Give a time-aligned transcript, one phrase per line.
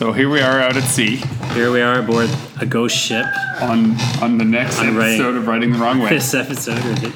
[0.00, 1.16] So here we are out at sea
[1.52, 3.26] Here we are aboard a ghost ship.
[3.60, 6.08] on on the next writing- episode of Writing the Wrong Way.
[6.08, 7.12] This episode,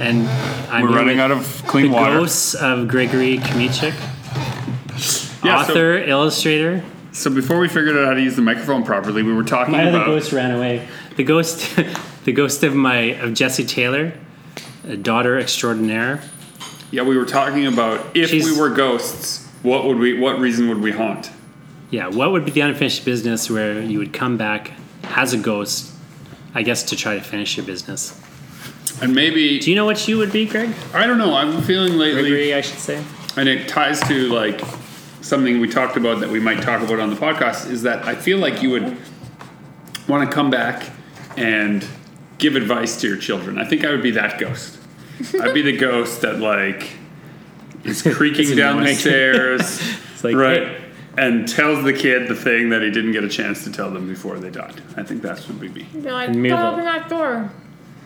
[0.00, 0.26] and
[0.68, 2.18] I'm We're here running with out of clean the water.
[2.18, 3.94] ghosts of Gregory Kmichik,
[5.44, 6.82] Yeah, so- author, illustrator.
[7.12, 9.82] So, before we figured out how to use the microphone properly, we were talking My
[9.86, 10.82] other about ghost ran away.
[11.14, 11.76] The ghost,
[12.24, 14.14] the ghost of my of Jesse Taylor,
[14.88, 16.22] a daughter extraordinaire.
[16.90, 20.68] yeah, we were talking about if She's- we were ghosts, what would we what reason
[20.68, 21.30] would we haunt?
[21.90, 24.72] Yeah, what would be the unfinished business where you would come back
[25.04, 25.92] as a ghost?
[26.54, 28.18] I guess to try to finish your business.
[29.02, 30.70] And maybe Do you know what you would be, Greg?
[30.94, 31.34] I don't know.
[31.34, 33.04] I'm feeling lately, Gregory, I should say.
[33.36, 34.60] and it ties to like
[35.20, 37.70] something we talked about that we might talk about on the podcast.
[37.70, 38.96] Is that I feel like you would
[40.08, 40.88] want to come back
[41.36, 41.86] and
[42.38, 43.58] give advice to your children.
[43.58, 44.78] I think I would be that ghost.
[45.40, 46.88] I'd be the ghost that like
[47.84, 49.80] is creaking down the stairs,
[50.14, 50.84] It's like, right, hey,
[51.18, 54.08] and tells the kid the thing that he didn't get a chance to tell them
[54.08, 54.80] before they died.
[54.96, 55.84] I think that's what we'd be.
[55.84, 56.58] Be like, don't Mabel.
[56.66, 57.50] open that door.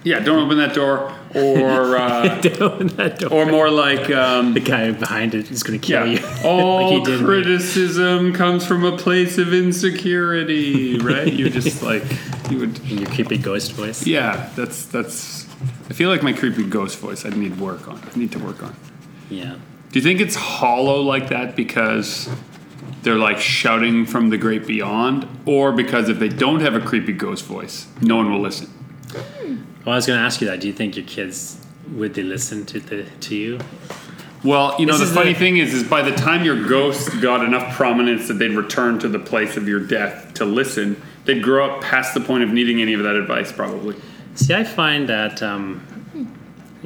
[0.03, 3.33] Yeah, don't open that door, or uh, open that door.
[3.33, 4.11] or more like.
[4.11, 6.21] Um, the guy behind it is going to kill Yeah.
[6.21, 6.49] you.
[6.49, 7.27] All Like he did me.
[7.27, 11.31] criticism comes from a place of insecurity, right?
[11.31, 12.03] You're just like
[12.51, 12.79] you would.
[12.91, 14.07] In your creepy ghost voice.
[14.07, 15.47] Yeah, that's that's.
[15.91, 17.27] I feel like my creepy ghost voice.
[17.27, 18.01] I need work on.
[18.15, 18.75] I need to work on.
[19.29, 19.57] Yeah.
[19.93, 22.29] Do you think it's hollow like that because
[23.03, 27.13] they're like shouting from the great beyond, or because if they don't have a creepy
[27.13, 28.69] ghost voice, no one will listen?
[29.85, 30.61] Well, I was going to ask you that.
[30.61, 33.59] Do you think your kids would they listen to the to you?
[34.45, 37.21] Well, you know, This the funny the- thing is, is by the time your ghost
[37.21, 41.43] got enough prominence that they'd return to the place of your death to listen, they'd
[41.43, 43.97] grow up past the point of needing any of that advice, probably.
[44.35, 45.83] See, I find that um,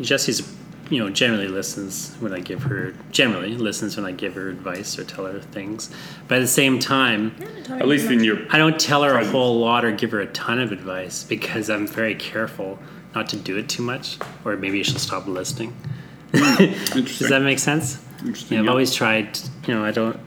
[0.00, 0.52] Jesse's,
[0.90, 2.94] you know, generally listens when I give her.
[3.10, 5.90] Generally listens when I give her advice or tell her things.
[6.28, 7.34] But at the same time,
[7.68, 8.38] At least in your.
[8.50, 11.70] I don't tell her a whole lot or give her a ton of advice because
[11.70, 12.78] I'm very careful
[13.14, 15.74] not to do it too much, or maybe she'll stop listening.
[16.32, 18.04] Does that make sense?
[18.20, 18.54] Interesting.
[18.56, 18.70] Yeah, I've yeah.
[18.70, 19.38] always tried.
[19.66, 20.18] You know, I don't.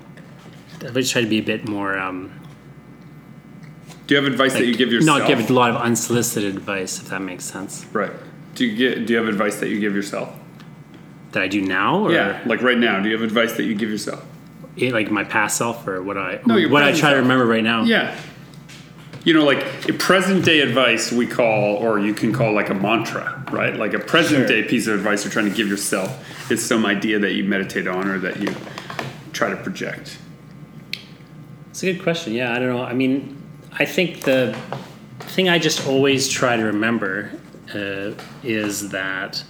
[0.81, 1.97] I've always tried to be a bit more.
[1.97, 2.31] Um,
[4.07, 5.19] Do you have advice that you give yourself?
[5.19, 7.85] not give a lot of unsolicited advice, if that makes sense.
[7.91, 8.11] Right.
[8.55, 9.05] Do you get?
[9.05, 10.33] Do you have advice that you give yourself?
[11.37, 12.39] That I do now, or Yeah.
[12.47, 14.25] Like right now, do you have advice that you give yourself?
[14.81, 17.63] eh, like my past self, or what I No, what I try to remember right
[17.63, 17.83] now.
[17.83, 18.15] Yeah.
[19.23, 19.61] You know, like
[19.99, 23.75] present day advice we call, or you can call like a mantra, right?
[23.75, 24.61] Like a present Sure.
[24.61, 26.09] day piece of advice you're trying to give yourself
[26.51, 28.49] is some idea that you meditate on or that you
[29.31, 30.17] try to project.
[31.69, 32.33] It's a good question.
[32.33, 32.81] Yeah, I don't know.
[32.83, 33.37] I mean,
[33.77, 34.57] I think the
[35.19, 37.29] thing I just always try to remember
[37.75, 39.43] uh, is that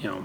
[0.00, 0.24] you know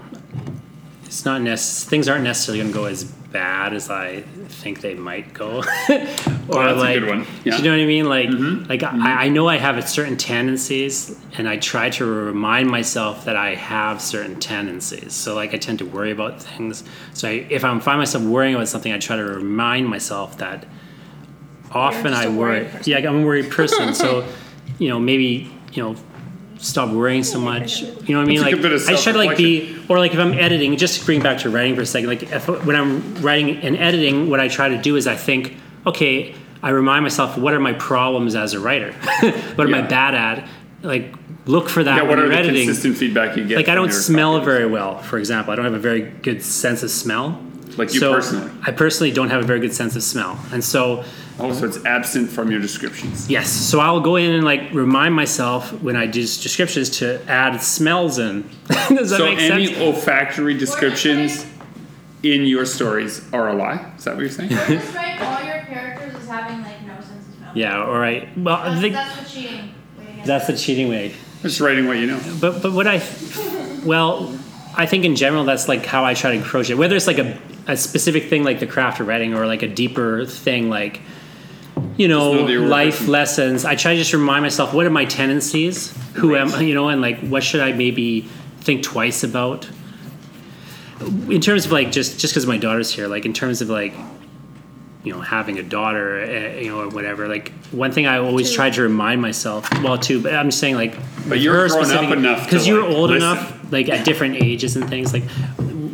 [1.04, 4.94] it's not necess- things aren't necessarily going to go as bad as I think they
[4.94, 5.58] might go.
[5.58, 7.22] or that's a like, good one.
[7.24, 7.56] do Yeah.
[7.58, 8.08] you know what I mean?
[8.08, 8.68] Like, Mm-hmm.
[8.68, 13.36] like I, I know I have certain tendencies, and I try to remind myself that
[13.36, 15.12] I have certain tendencies.
[15.12, 16.82] So, like, I tend to worry about things.
[17.12, 20.66] So, I, if I find myself worrying about something, I try to remind myself that
[21.70, 22.64] often I worry.
[22.64, 22.86] worried.
[22.86, 23.94] Yeah, I'm a worried person.
[23.94, 24.26] so,
[24.78, 25.96] you know, maybe you know,
[26.64, 27.82] stop worrying so much.
[27.82, 28.40] You know what I mean?
[28.40, 31.20] Like, good bit of I should like be, or like if I'm editing, just bring
[31.22, 32.08] back to writing for a second.
[32.08, 35.54] Like, if, when I'm writing and editing, what I try to do is I think,
[35.86, 38.92] okay, I remind myself, what are my problems as a writer?
[39.54, 40.48] what am I bad at?
[40.82, 41.14] Like,
[41.46, 42.66] look for that Yeah, when what are you're the editing.
[42.66, 43.56] consistent feedback you get?
[43.56, 44.46] Like, I don't smell copies?
[44.46, 45.52] very well, for example.
[45.52, 47.42] I don't have a very good sense of smell.
[47.76, 48.50] Like you So, personally.
[48.62, 50.38] I personally don't have a very good sense of smell.
[50.52, 51.04] And so,
[51.38, 53.28] Oh, so it's absent from your descriptions.
[53.28, 53.50] Yes.
[53.50, 58.18] So I'll go in and like remind myself when I do descriptions to add smells
[58.18, 58.42] in.
[58.88, 61.44] Does that So make any olfactory descriptions
[62.22, 63.92] in your stories are a lie?
[63.98, 64.50] Is that what you're saying?
[64.50, 67.52] Just write all your characters as having like no sense of smell.
[67.56, 67.84] Yeah.
[67.84, 68.28] All right.
[68.38, 69.74] Well, I That's, think that's the cheating.
[69.98, 71.14] way that's the cheating way.
[71.42, 72.20] Just writing what you know.
[72.40, 73.02] But but what I,
[73.84, 74.38] well,
[74.76, 76.76] I think in general that's like how I try to approach it.
[76.76, 77.36] Whether it's like a
[77.66, 81.00] a specific thing like the craft of writing or like a deeper thing like.
[81.96, 83.64] You know, know that you're life working- lessons.
[83.64, 87.00] I try to just remind myself what are my tendencies, who am you know, and
[87.00, 88.22] like what should I maybe
[88.60, 89.68] think twice about.
[91.28, 93.92] in terms of like just just because my daughter's here like in terms of like
[95.02, 98.48] you know having a daughter uh, you know or whatever like one thing i always
[98.50, 98.56] Two.
[98.56, 100.96] try to remind myself well too but i'm just saying like
[101.28, 103.28] But you're grown up enough because you're like, old listen.
[103.28, 105.24] enough like at different ages and things like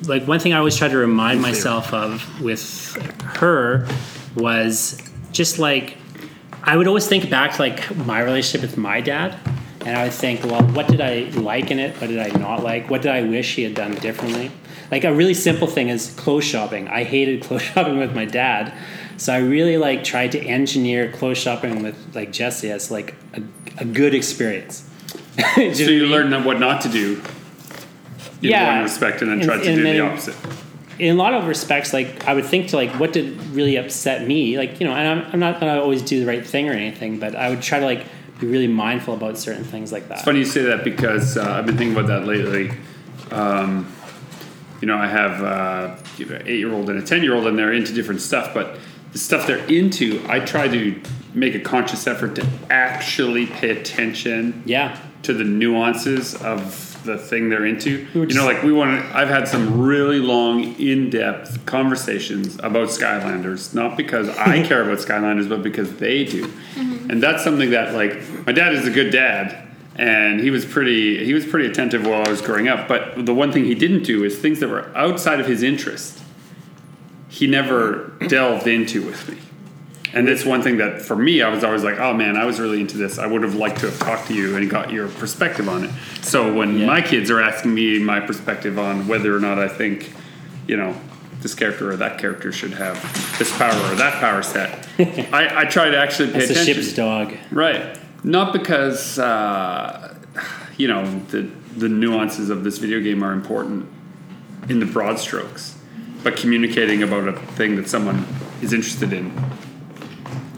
[0.07, 2.95] like one thing i always try to remind myself of with
[3.39, 3.89] her
[4.37, 5.01] was
[5.33, 5.97] just like
[6.65, 9.37] i would always think back to like my relationship with my dad
[9.87, 12.63] and i would think well what did i like in it what did i not
[12.63, 14.51] like what did i wish he had done differently
[14.91, 18.73] like a really simple thing is clothes shopping i hated clothes shopping with my dad
[19.21, 23.43] So I really like tried to engineer clothes shopping with like Jesse as like a,
[23.77, 24.89] a good experience.
[25.37, 27.21] So know what I you learn what not to do
[28.41, 28.73] in Yeah.
[28.77, 30.37] one respect, and then In- try to do many- the opposite.
[31.01, 34.27] In a lot of respects, like I would think to like what did really upset
[34.27, 36.73] me, like you know, and I'm, I'm not gonna always do the right thing or
[36.73, 38.05] anything, but I would try to like
[38.39, 40.19] be really mindful about certain things like that.
[40.19, 42.71] It's funny you say that because uh, I've been thinking about that lately.
[43.31, 43.91] Um,
[44.81, 47.47] you know, I have uh, you know, eight year old and a ten year old,
[47.47, 48.53] and they're into different stuff.
[48.53, 48.79] But
[49.13, 51.01] the stuff they're into, I try to
[51.33, 57.49] make a conscious effort to actually pay attention Yeah, to the nuances of the thing
[57.49, 58.07] they're into.
[58.15, 59.01] We You know, like we want.
[59.01, 64.99] to I've had some really long, in-depth conversations about Skylanders, not because I care about
[64.99, 66.47] Skylanders, but because they do.
[66.47, 67.11] Mm-hmm.
[67.11, 71.25] And that's something that, like, my dad is a good dad, and he was pretty.
[71.25, 72.89] He was pretty attentive while I was growing up.
[72.89, 76.19] But the one thing he didn't do is things that were outside of his interest.
[77.29, 79.39] He never delved into with me.
[80.13, 82.59] And it's one thing that for me, I was always like, oh man, I was
[82.59, 83.19] really into this.
[83.19, 85.91] I would have liked to have talked to you and got your perspective on it.
[86.23, 86.87] So when Yeah.
[86.87, 90.13] my kids are asking me my perspective on whether or not I think,
[90.67, 90.95] you know,
[91.43, 92.97] this character or that character should have
[93.39, 94.87] this power or that power set,
[95.33, 96.83] I, I try to actually pay that's the attention.
[96.83, 97.35] ship's dog.
[97.51, 97.99] Right.
[98.25, 100.15] Not because uh,
[100.77, 103.87] you know the the nuances of this video game are important
[104.69, 105.79] in the broad strokes,
[106.23, 108.27] but communicating about a thing that someone
[108.61, 109.33] is interested in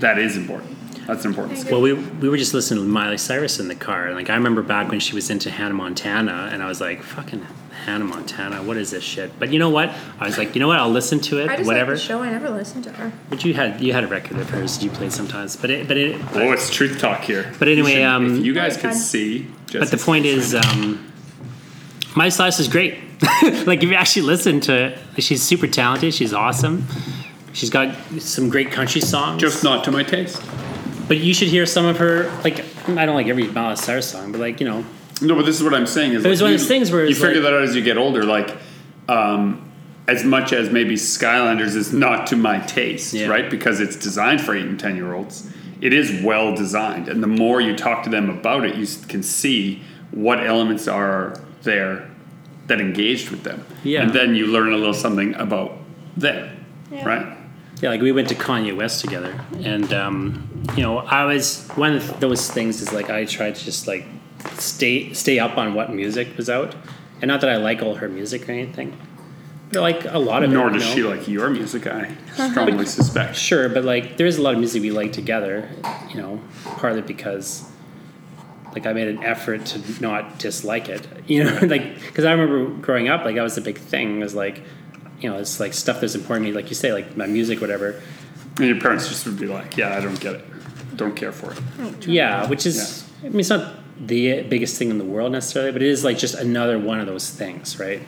[0.03, 0.77] that is important.
[1.07, 1.81] That's important skill.
[1.81, 4.35] Well, we we were just listening to Miley Cyrus in the car, and like I
[4.35, 7.45] remember back when she was into Hannah Montana, and I was like, "Fucking
[7.87, 9.91] Hannah Montana, what is this shit?" But you know what?
[10.21, 10.79] I was like, you know what?
[10.79, 11.93] I'll listen to it, I just whatever.
[11.95, 12.21] like the show.
[12.23, 13.13] I never listened to her.
[13.31, 15.89] But you had you had a record of hers that you played sometimes, but it
[15.89, 16.21] but it.
[16.35, 17.53] Oh, it's truth talk here.
[17.59, 18.99] But anyway, You should- um, if you guys Right, could fine.
[19.01, 21.13] see, But the point is, right um,
[22.15, 22.95] Miley Cyrus is great.
[23.67, 26.15] like if you actually listen to, it, she's super talented.
[26.15, 26.87] She's awesome.
[27.53, 29.41] She's got some great country songs.
[29.41, 30.43] just not to my taste.
[31.09, 32.31] but you should hear some of her.
[32.45, 34.85] Like I don't like every Miley Cyrus song, but like you know,
[35.21, 36.13] No, but this is what I'm saying.
[36.15, 37.77] Is It was like one of those things where you figure like- that out as
[37.77, 38.25] you get older.
[38.25, 38.57] Like,
[39.09, 39.71] um,
[40.09, 43.27] as much as maybe Skylanders is not to my taste, Yeah.
[43.29, 43.49] right?
[43.49, 45.49] Because it's designed for eight and ten year olds.
[45.81, 49.23] It is well designed, and the more you talk to them about it, you can
[49.23, 52.09] see what elements are there
[52.69, 53.65] that engaged with them.
[53.85, 54.03] Yeah.
[54.03, 55.77] and then you learn a little something about
[56.17, 56.49] them,
[56.93, 57.05] Yeah.
[57.07, 57.27] right?
[57.83, 61.95] Yeah, like we went to Kanye West together, and um, you know, I was one
[61.95, 64.07] of those things is like I tried to just like
[64.55, 66.77] stay stay up on what music was out,
[67.21, 68.97] and not that I like all her music or anything,
[69.73, 70.55] but like a lot of it.
[70.55, 70.95] Nor you does know?
[70.95, 71.89] she like your music.
[71.89, 72.15] I
[72.51, 73.35] strongly suspect.
[73.35, 75.69] Sure, but like there is a lot of music we like together,
[76.11, 76.41] you know,
[76.77, 77.69] partly because
[78.75, 82.81] like I made an effort to not dislike it, you know, like because I remember
[82.81, 84.63] growing up, like that was a big thing was like,
[85.23, 87.61] you know, it's like stuff that's important to me, like you say, like my music,
[87.61, 88.01] whatever.
[88.59, 90.45] And your parents just would be like, "Yeah, I don't get it.
[90.97, 93.75] Don't care for it." Yeah, which is, I mean, it's not
[94.07, 97.07] the biggest thing in the world necessarily, but it is like just another one of
[97.07, 98.03] those things, right?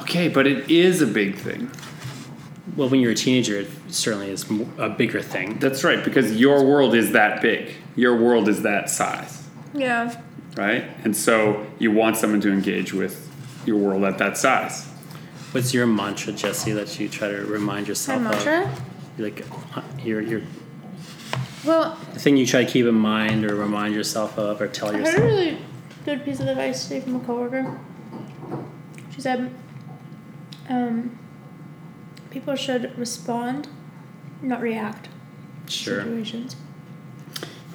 [0.00, 1.70] Okay, but it is a big thing.
[2.76, 4.44] Well, when you're a teenager, it certainly is
[4.78, 5.58] a bigger thing.
[5.60, 7.70] That's right, because your world is that big.
[7.94, 9.42] Your world is that size,
[9.72, 10.16] Yeah.
[10.56, 10.84] right?
[11.04, 13.30] And so you want someone to engage with
[13.64, 14.86] your world at that size.
[15.54, 18.64] What's your mantra, Jesse, that you try to remind yourself My mantra?
[18.64, 19.20] of?
[19.20, 19.46] Like
[20.04, 20.42] your your
[21.64, 24.88] Well, the thing you try to keep in mind or remind yourself of or tell
[24.88, 25.58] I heard a really
[26.04, 27.78] good piece of advice today from a coworker.
[29.14, 29.54] She said,
[30.68, 31.16] um,
[32.32, 33.68] people should respond,
[34.42, 35.08] not react
[35.66, 36.02] to Sure.
[36.02, 36.56] situations.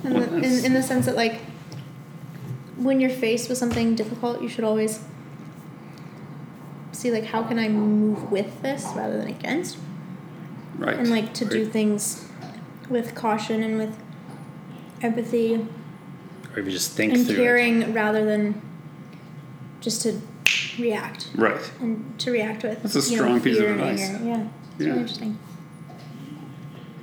[0.04, 1.40] In Well, the, in, in the sense that, like,
[2.76, 5.00] when you're faced with something difficult, you should always
[7.00, 9.78] see, like, how can I move with this rather than against?
[10.78, 10.96] Right.
[10.98, 12.26] and like to do things
[12.90, 13.98] with caution and with
[15.02, 15.56] empathy
[16.54, 17.38] Or if you just think and through it.
[17.38, 18.62] caring rather than
[19.82, 20.22] just to
[20.80, 21.60] react Right.
[21.82, 24.02] and to react with That's a you know, strong piece of advice.
[24.02, 24.24] anger.
[24.26, 24.88] yeah it's Yeah.
[24.88, 25.38] really interesting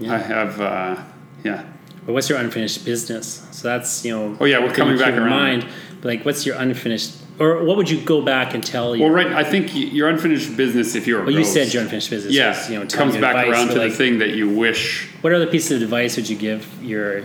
[0.00, 0.14] Yeah.
[0.14, 0.96] I have, uh,
[1.44, 1.64] yeah.
[2.06, 3.46] But what's your unfinished business?
[3.50, 4.36] So that's you know.
[4.40, 5.28] Oh, yeah, we're coming back in around.
[5.30, 5.66] Mind,
[6.00, 9.02] but like, what's your unfinished, or what would you go back and tell you?
[9.04, 9.26] Well, right.
[9.26, 12.34] I think your unfinished business, if you're a well, you ghost, said your unfinished business.
[12.34, 14.48] yeah, was, you know, telling comes back advice, around to like, the thing that you
[14.48, 15.08] wish.
[15.20, 17.24] What other piece of advice would you give your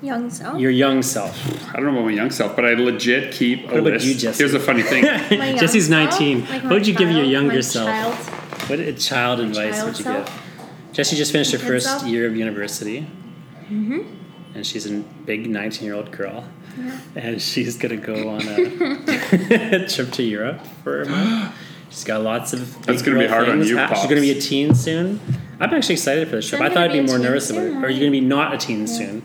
[0.00, 1.36] young self your young self?
[1.68, 4.06] I don't know about my young self, but I legit keep a about list.
[4.06, 4.38] you, Jesse?
[4.42, 5.02] Here's a funny thing.
[5.58, 6.46] Jesse's 19.
[6.48, 7.88] like what would you give your younger self?
[7.88, 8.14] child
[8.70, 10.26] What a child advice child would you self?
[10.26, 10.94] give?
[10.94, 12.04] Jesse just finished her first self?
[12.04, 13.06] year of university.
[13.70, 14.17] Mm-hmm.
[14.58, 14.90] And she's a
[15.24, 16.44] big 19 year old girl.
[17.14, 21.54] And she's going to go on a trip to Europe for a month.
[21.90, 22.84] She's got lots of.
[22.84, 25.20] That's gonna be hard on you, hap- She's going to be a teen soon.
[25.60, 26.60] I'm actually excited for this trip.
[26.60, 27.70] She's I thought I'd be be more teen nervous about it.
[27.72, 28.86] soon, Are you going to be not a teen Yeah.
[28.86, 29.22] soon?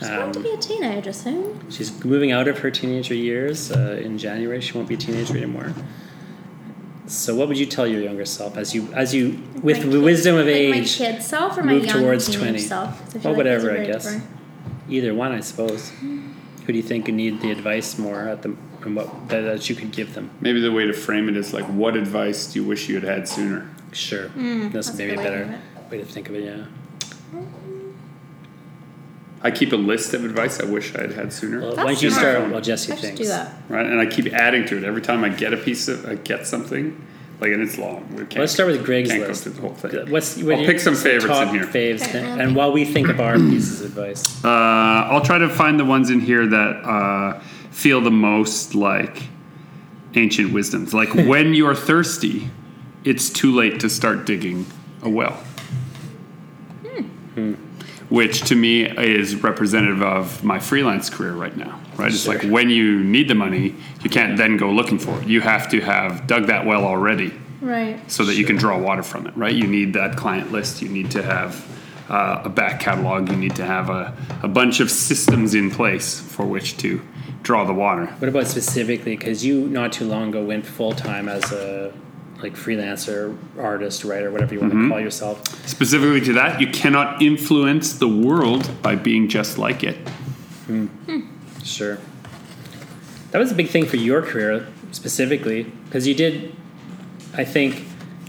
[0.00, 1.60] She's going to Um, be a teenager soon.
[1.70, 4.62] She's moving out of her teenager years uh, in January.
[4.62, 5.74] She won't be a teenager anymore.
[7.08, 9.90] So, what would you tell your younger self as you, as you, with My the
[9.92, 12.58] kid- wisdom of like age, my kid self or my move young towards 20?
[12.58, 12.98] self?
[13.04, 14.04] 'Cause I Well, like whatever, I guess.
[14.04, 14.24] different.
[14.88, 15.90] Either one, I suppose.
[16.00, 19.68] Who do you think would need the advice more at the, and what that, that
[19.70, 20.30] you could give them?
[20.40, 23.04] Maybe the way to frame it is like, what advice do you wish you had
[23.04, 23.70] had sooner?
[23.92, 26.34] Sure, that's, Mm, that's a maybe a good way to better way to think of
[26.34, 26.44] it.
[26.44, 26.64] Yeah.
[29.42, 31.60] I keep a list of advice I wish I had had sooner.
[31.60, 32.36] Well, why don't you smart.
[32.36, 33.20] start while Jesse I should thinks?
[33.20, 33.54] do that.
[33.68, 33.86] right?
[33.86, 36.46] And I keep adding to it every time I get a piece of, I get
[36.46, 37.00] something,
[37.40, 38.08] like, and it's long.
[38.10, 39.42] We can't Let's start with Greg's can't go list.
[39.44, 40.10] through the whole thing.
[40.10, 41.64] What's what I'll pick some favorites top in here.
[41.66, 45.38] Faves, Okay, and, and while we think of our pieces of advice, Uh, I'll try
[45.38, 47.40] to find the ones in here that uh,
[47.70, 49.22] feel the most like
[50.14, 50.94] ancient wisdoms.
[50.94, 52.48] Like when you're thirsty,
[53.04, 54.66] it's too late to start digging
[55.02, 55.42] a well.
[58.08, 61.80] Which to me is representative of my freelance career right now.
[61.96, 62.12] Right?
[62.12, 65.26] It's like when you need the money, you can't then go looking for it.
[65.26, 67.98] You have to have dug that well already Right.
[68.10, 69.54] so that you can draw water from it, right?
[69.54, 70.82] You need that client list.
[70.82, 71.66] You need to have
[72.08, 73.28] uh, a back catalog.
[73.28, 77.00] You need to have a, a bunch of systems in place for which to
[77.42, 78.06] draw the water.
[78.18, 79.16] what about specifically?
[79.16, 81.92] Because you not too long ago went full time as a
[82.42, 84.84] like freelancer, artist, writer, whatever you want Mm-hmm.
[84.84, 85.66] to call yourself.
[85.68, 89.96] Specifically to that, you cannot influence the world by being just like it.
[91.64, 91.98] Sure.
[93.30, 96.54] That was a big thing for your career specifically because you did,
[97.34, 97.86] I think,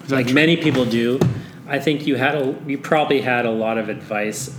[0.09, 0.35] like true?
[0.35, 1.19] many people do.
[1.67, 4.55] I think you had a you probably had a lot of advice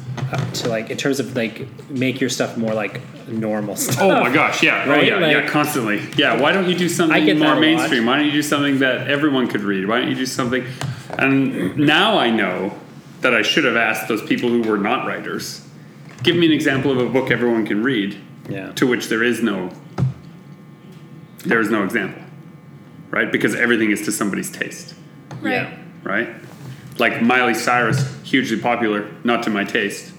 [0.54, 4.00] to like in terms of like make your stuff more like normal oh stuff.
[4.00, 5.06] Oh my gosh, yeah, oh Right?
[5.06, 6.00] yeah, yeah, Like- constantly.
[6.16, 8.06] Yeah, why don't you do something more mainstream?
[8.06, 9.86] Why don't you do something that everyone could read?
[9.88, 10.64] Why don't you do something?
[11.18, 12.78] And now I know
[13.20, 15.66] that I should have asked those people who were not writers.
[16.22, 18.16] Give me an example of a book everyone can read.
[18.48, 18.72] Yeah.
[18.72, 19.70] to which there is no
[21.44, 22.22] there is no example
[23.10, 24.94] right because everything is to somebody's taste
[25.42, 25.52] Right.
[25.52, 25.78] Yeah.
[26.02, 26.28] right
[26.98, 30.12] like miley cyrus hugely popular not to my taste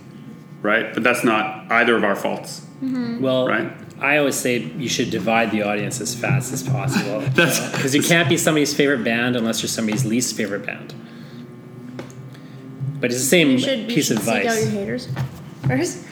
[0.62, 3.20] right but that's not either of our faults mm-hmm.
[3.22, 3.72] Well, Right.
[4.02, 7.20] I always say you should divide the audience as fast as possible.
[7.36, 10.94] Because you can't be somebody's favorite band unless you're somebody's least favorite band.
[13.02, 14.70] But it's the same You should, you piece should of seek out your advice.
[14.72, 15.08] haters
[15.68, 16.06] first.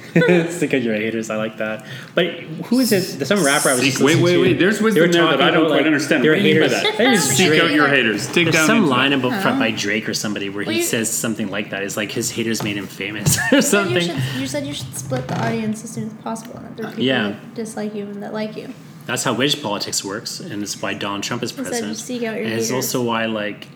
[0.52, 1.30] Stick out your haters.
[1.30, 1.86] I like that.
[2.16, 2.28] But
[2.68, 3.18] who is it?
[3.18, 4.42] There's some rapper I was just Seek- wait, wait, to.
[4.42, 4.60] wait.
[4.60, 6.24] There's They wisdom there that I don't about, quite like, understand.
[6.24, 6.72] There What are do you haters.
[6.72, 6.98] that?
[6.98, 9.20] There's seek out your haters dig There's down some line that.
[9.26, 9.78] about front by uh-huh.
[9.78, 11.84] Drake or somebody where Well, he you- says something like that.
[11.84, 14.02] It's like his haters made him famous or you, something.
[14.02, 16.58] should, you said you should split the audience as soon as possible.
[16.58, 17.30] and that There are people Yeah.
[17.30, 18.74] that dislike you and that like you.
[19.06, 21.96] That's how wedge politics works, and it's why Donald Trump is president.
[21.98, 23.68] seek out your and it's also why like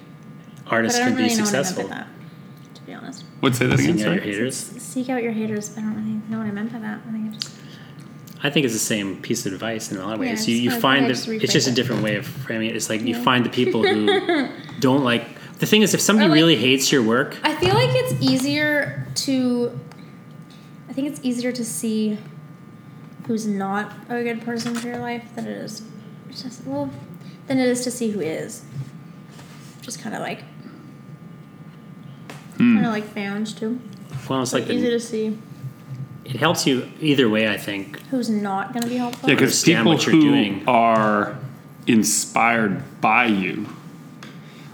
[0.67, 1.89] artists can don't be really know successful.
[2.91, 3.23] Be honest.
[3.39, 3.97] What say that again?
[3.97, 4.31] Seeking out your Sorry?
[4.33, 4.57] haters.
[4.57, 5.77] Seek out your haters.
[5.77, 6.99] I don't really know what I meant by that.
[7.07, 7.55] I think I just.
[8.43, 10.47] I think it's the same piece of advice in a lot of Yeah, ways.
[10.49, 10.77] you you fine.
[10.77, 11.75] I find just that rephrase it's just a it.
[11.75, 12.75] different way of framing it.
[12.75, 15.27] It's like you find the people who don't like.
[15.59, 19.07] The thing is, if somebody like- really hates your work, I feel like it's easier
[19.15, 19.79] to.
[20.89, 22.17] I think it's easier to see
[23.27, 25.83] who's not a good person for your life than it is.
[26.29, 26.89] It's just well,
[27.47, 28.63] than it is to see who is.
[29.81, 30.43] Just kind of like.
[32.57, 32.75] Hmm.
[32.75, 33.79] Kind of like found too.
[34.29, 35.37] well, it's like easy the, to see
[36.23, 37.49] it helps you either way.
[37.49, 37.99] I think.
[38.07, 39.27] who's not going to be helpful.
[39.29, 40.63] Yeah, because understand people what you're who doing.
[40.67, 41.37] are
[41.87, 43.67] inspired by you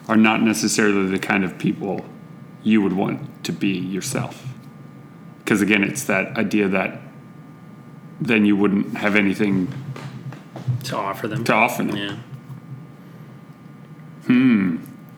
[0.08, 2.06] are not necessarily the kind of people
[2.64, 4.46] you would want to be yourself.
[5.40, 7.00] Because again, it's that idea that
[8.20, 9.72] then you wouldn't have anything
[10.86, 11.44] To offer them.
[11.46, 11.96] to offer them.
[11.96, 12.18] Yeah.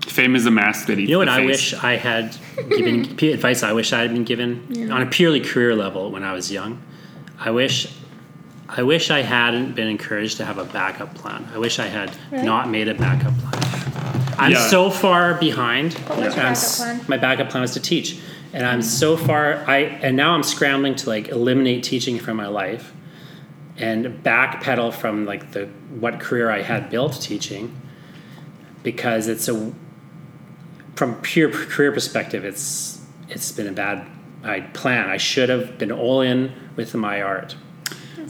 [0.09, 1.45] Fame is a mask that eats You know what I face.
[1.47, 2.35] wish I had
[2.69, 3.01] given
[3.33, 6.51] advice I wish I had been given on a purely career level when I was
[6.51, 6.81] young.
[7.39, 7.87] I wish
[8.67, 11.47] I wish I hadn't been encouraged to have a backup plan.
[11.53, 12.45] I wish I had Really?
[12.45, 14.33] not made a backup plan.
[14.37, 14.67] I'm Yeah.
[14.67, 15.93] so far behind.
[15.93, 17.01] What was your backup plan?
[17.07, 18.19] My backup plan was to teach.
[18.53, 22.47] And I'm so far I and now I'm scrambling to like eliminate teaching from my
[22.47, 22.93] life
[23.77, 25.67] and backpedal from like the
[25.99, 27.75] what career I had built teaching
[28.83, 29.71] because it's a
[30.99, 34.05] from pure career perspective, it's it's been a bad
[34.43, 35.09] I plan.
[35.09, 37.55] I should have been all in with my art.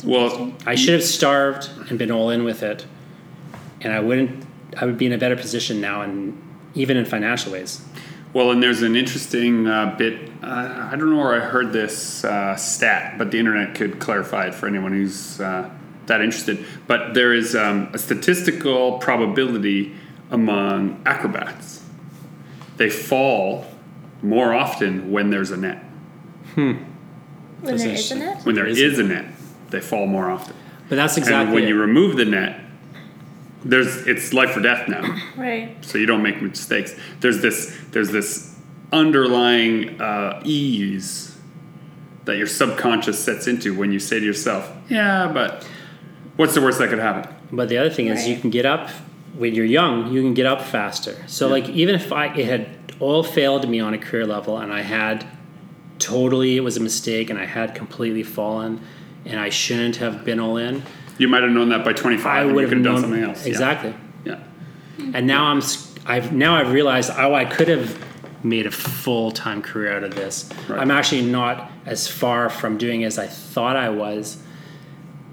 [0.04, 0.54] Well.
[0.68, 2.86] I should have starved and been all in with it,
[3.82, 4.46] and I wouldn't.
[4.78, 6.40] I would be in a better position now, and
[6.76, 7.82] even in financial ways.
[8.34, 10.30] Well, and there's an interesting uh, bit.
[10.44, 14.46] Uh, I don't know where I heard this uh, stat, but the internet could clarify
[14.46, 15.68] it for anyone who's uh,
[16.06, 16.64] that interested.
[16.86, 19.96] But there is um, a statistical probability
[20.30, 21.79] among acrobats.
[22.80, 23.66] They fall
[24.24, 25.84] more often when there's a net.
[26.56, 26.78] When
[27.66, 28.38] Is there it- is a net?
[28.46, 29.26] When there There is is a net,
[29.70, 30.56] they fall more often.
[30.88, 31.68] But that's exactly and when it.
[31.68, 32.62] you remove the net,
[33.66, 35.04] there's it's life or death now.
[35.38, 35.76] Right.
[35.82, 36.96] so you don't make mistakes.
[37.20, 38.56] There's this there's this
[38.94, 41.36] underlying uh, ease
[42.24, 45.68] that your subconscious sets into when you say to yourself, "Yeah, but
[46.38, 48.90] what's the worst that could happen?" But the other thing is, you can get up
[49.38, 50.12] when you're young.
[50.12, 51.16] You can get up faster.
[51.28, 51.52] So, Yeah.
[51.54, 52.68] like, even if I it had
[53.00, 55.26] all failed me on a career level, and I had
[56.00, 58.80] totally it was a mistake, and I had completely fallen,
[59.26, 60.84] and I shouldn't have been all in.
[61.18, 62.26] You might have known that by 25.
[62.50, 63.46] I would have known done something else.
[63.46, 63.94] Exactly.
[64.26, 64.38] Yeah.
[65.14, 67.98] And now I'm s- I've now I've realized oh I could have
[68.44, 70.50] made a full time career out of this.
[70.70, 70.80] Right.
[70.80, 74.38] I'm actually not as far from doing as I thought I was,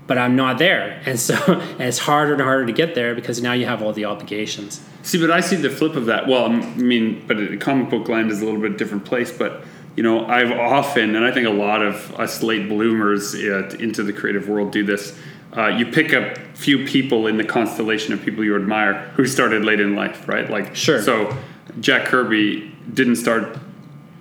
[0.06, 3.42] but I'm not there, and so and it's harder and harder to get there because
[3.42, 4.80] now you have all the obligations.
[5.02, 6.26] See, but I see the flip of that.
[6.26, 9.36] Well, I mean, but comic book land is a little bit different place.
[9.36, 9.64] But
[9.96, 14.02] you know, I've often, and I think a lot of us late bloomers uh, into
[14.02, 15.18] the creative world do this.
[15.56, 19.64] Uh, you pick up few people in the constellation of people you admire who started
[19.64, 20.50] late in life, right?
[20.50, 21.00] Like, Sure.
[21.00, 21.34] So
[21.80, 23.58] Jack Kirby didn't start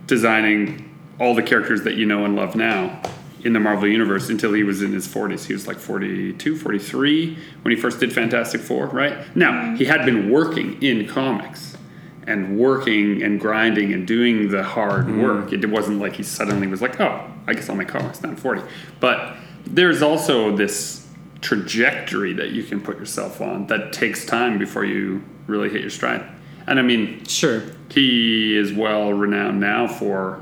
[0.08, 3.02] designing all the characters that you know and love now
[3.46, 5.46] in the Marvel Universe until he was in his 40s.
[5.46, 9.36] He was like 42, 43 when he first did Fantastic Four, right?
[9.36, 11.78] Now, he had been working in comics
[12.26, 15.22] and working and grinding and doing the hard mm-hmm.
[15.22, 15.54] work.
[15.54, 18.36] It wasn't like he suddenly was like, oh, I guess I'll make comics now I'm
[18.36, 18.64] 40.
[19.00, 21.08] But there's also this
[21.42, 25.92] trajectory that you can put yourself on that takes time before you really hit your
[25.92, 26.26] stride.
[26.66, 27.62] And I mean, Sure.
[27.90, 30.42] he is well renowned now for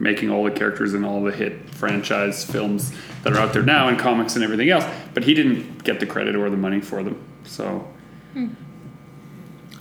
[0.00, 3.88] making all the characters in all the hit franchise films that are out there now
[3.88, 4.84] and comics and everything else.
[5.14, 7.22] But he didn't get the credit or the money for them.
[7.44, 7.86] So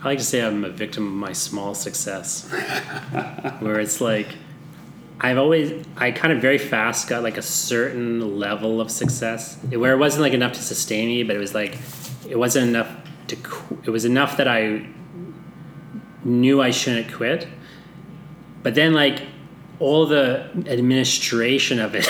[0.01, 2.49] I like to say I'm a victim of my small success,
[3.59, 4.27] where it's like
[5.21, 9.93] I've always I kind of very fast got like a certain level of success where
[9.93, 11.77] it wasn't like enough to sustain me, but it was like
[12.29, 12.89] it wasn't enough
[13.27, 13.37] to
[13.83, 14.85] it was enough that I
[16.23, 17.47] knew I shouldn't quit,
[18.63, 19.21] but then like
[19.79, 22.05] all the administration of it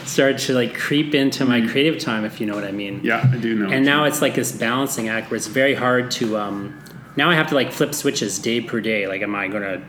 [0.06, 3.00] started to like creep into my creative time, if you know what I mean.
[3.02, 3.70] Yeah, I do know.
[3.70, 6.78] and now it's like this balancing act where it's very hard to um
[7.16, 9.06] now i have to like flip switches day per day.
[9.06, 9.82] Like am i gonna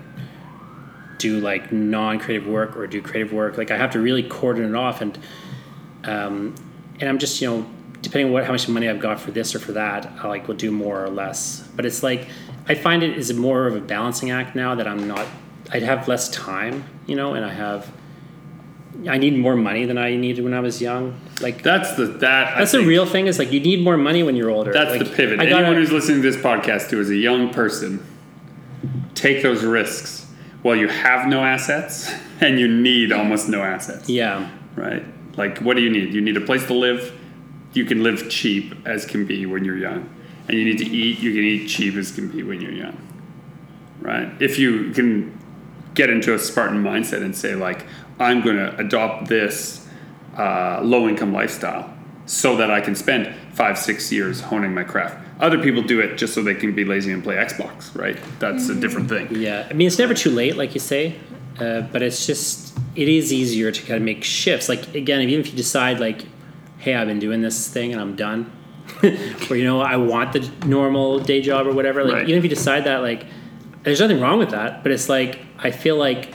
[1.17, 3.57] do like non-creative work or do creative work?
[3.57, 5.17] Like i have to really cordon it off and
[6.05, 6.55] um
[6.99, 7.67] and i'm just you know
[8.01, 10.47] depending on what how much money i've got for this or for that i like
[10.47, 11.67] will do more or less.
[11.75, 12.29] But it's like
[12.69, 15.27] i find it is more of a balancing act now that i'm not
[15.71, 17.91] i'd have less time you know and i have
[19.07, 22.57] i need more money than i needed when i was young like that's the that
[22.57, 23.27] that's the real thing.
[23.27, 24.73] Is like you need more money when you're older.
[24.73, 25.39] That's Like, the pivot.
[25.39, 28.03] I Anyone gotta, who's listening to this podcast who is a young person,
[29.13, 30.25] take those risks
[30.63, 34.09] while you have no assets and you need almost no assets.
[34.09, 35.03] yeah, right?
[35.37, 36.11] Like, what do you need?
[36.11, 37.13] You need a place to live.
[37.73, 40.09] You can live cheap as can be when you're young,
[40.47, 41.19] and you need to eat.
[41.19, 42.97] You can eat cheap as can be when you're young,
[43.99, 44.31] right?
[44.41, 45.37] If you can
[45.97, 47.85] get into a Spartan mindset and say, like,
[48.19, 49.85] I'm going to adopt this
[50.37, 51.91] uh, low income lifestyle
[52.27, 55.17] so that I can spend five, six years honing my craft.
[55.39, 58.17] Other people do it just so they can be lazy and play Xbox, right?
[58.39, 59.27] That's a different thing.
[59.35, 59.67] yeah.
[59.69, 61.15] I mean, it's never too late, like you say,
[61.59, 64.67] uh, but it's just it is easier to kind of make shifts.
[64.69, 66.25] Like again, even if you decide like,
[66.79, 68.51] hey, I've been doing this thing and I'm done,
[69.49, 72.03] or you know, I want the normal day job or whatever.
[72.03, 72.23] Like Right.
[72.29, 73.25] even if you decide that, like,
[73.87, 74.83] there's nothing wrong with that.
[74.83, 76.33] But it's like I feel like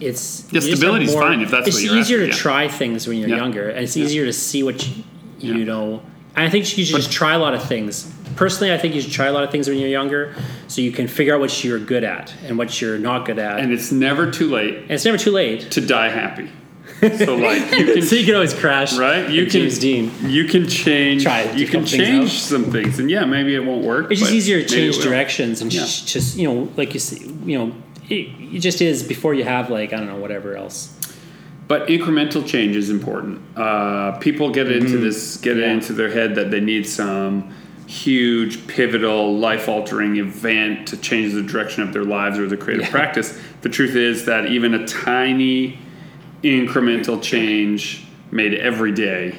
[0.00, 2.42] it's Yeah, just fine if that's it's what you're easier after, to yeah.
[2.42, 3.36] try things when you're Yeah.
[3.36, 4.04] younger, and it's Yeah.
[4.04, 5.02] easier to see what you,
[5.38, 6.02] you know.
[6.34, 8.12] And I think you should just try a lot of things.
[8.36, 10.34] Personally, I think you should try a lot of things when you're younger,
[10.68, 13.58] so you can figure out what you're good at and what you're not good at.
[13.58, 15.70] And it's never too late And it's never too late.
[15.70, 16.50] to die happy.
[17.00, 19.28] So, like, you can so you can always crash, right?
[19.28, 20.10] You can James Dean.
[20.22, 21.22] You can change.
[21.24, 22.30] Try it, You can some things change out.
[22.30, 24.10] some things, and yeah, maybe it won't work.
[24.10, 25.80] It's just easier to change directions and Yeah.
[25.80, 27.74] just, just you know, like you see, you know,
[28.08, 30.92] it, it just is before you have like I don't know whatever else.
[31.68, 33.40] But incremental change is important.
[33.56, 35.72] Uh, people get into this, get it Mm-hmm.
[35.72, 37.52] Into their head that they need some
[37.88, 42.90] huge, pivotal, life-altering event to change the direction of their lives or their creative Yeah.
[42.92, 43.38] practice.
[43.62, 45.78] The truth is that even a tiny,
[46.46, 49.38] incremental change made every day.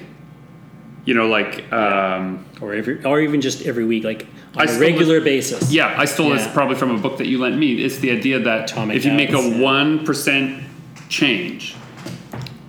[1.06, 1.72] You know, like.
[1.72, 5.72] Um, or every, or even just every week, like on a regular this- basis.
[5.72, 7.84] Yeah, I stole this probably from a book that you lent me.
[7.84, 9.64] It's the idea that Atomic if you make a Habits, yeah.
[9.64, 10.64] one percent
[11.10, 11.76] change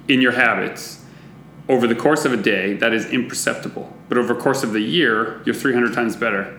[0.09, 1.05] in your habits
[1.69, 3.93] over the course of a day, that is imperceptible.
[4.09, 6.59] But over the course of the year, you're 300 times better.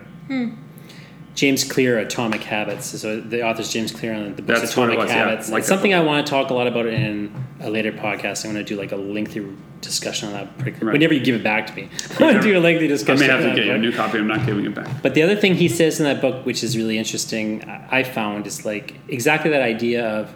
[1.34, 2.86] James Clear, Atomic Habits.
[3.00, 5.16] So the author's James Clear on the book That's what it Atomic was, yeah.
[5.28, 5.50] Habits.
[5.50, 6.00] Like it's something book.
[6.00, 8.44] I want to talk a lot about in a later podcast.
[8.44, 9.46] I'm going to do like a lengthy
[9.80, 10.58] discussion on that.
[10.58, 10.92] Particular, Right.
[10.94, 13.24] Whenever you give it back to me, I'm going to do a lengthy discussion.
[13.24, 14.18] I may have to get you a new copy.
[14.18, 14.88] I'm not giving it back.
[15.02, 18.02] But the other thing he says in that book, which is really interesting, I I
[18.02, 20.34] found is like exactly that idea of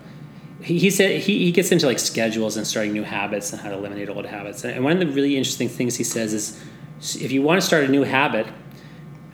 [0.62, 3.68] he, he said he, he gets into like schedules and starting new habits and how
[3.68, 4.64] to eliminate old habits.
[4.64, 6.58] And one of the really interesting things he says is
[7.20, 8.46] if you want to start a new habit,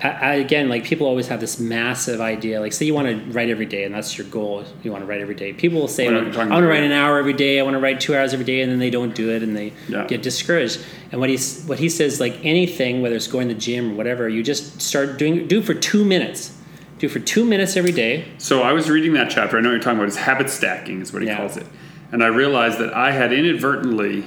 [0.02, 2.60] I, I, again, like people always have this massive idea.
[2.60, 4.64] Like, say you want to write every day, and that's your goal.
[4.82, 5.52] You want to write every day.
[5.52, 7.60] People will say, We're "I want to write an hour every day.
[7.60, 9.54] I want to write two hours every day," and then they don't do it, and
[9.56, 10.06] they Yeah.
[10.06, 10.80] get discouraged.
[11.12, 13.94] And what he's what he says, like anything, whether it's going to the gym or
[13.94, 16.52] whatever, you just start doing do it for two minutes.
[16.98, 18.24] Do it for two minutes every day.
[18.38, 19.56] So I was reading that chapter.
[19.58, 20.08] I know what you're talking about.
[20.08, 21.36] It's habit stacking, is what he Yeah.
[21.38, 21.66] calls it.
[22.12, 24.24] And I realized that I had inadvertently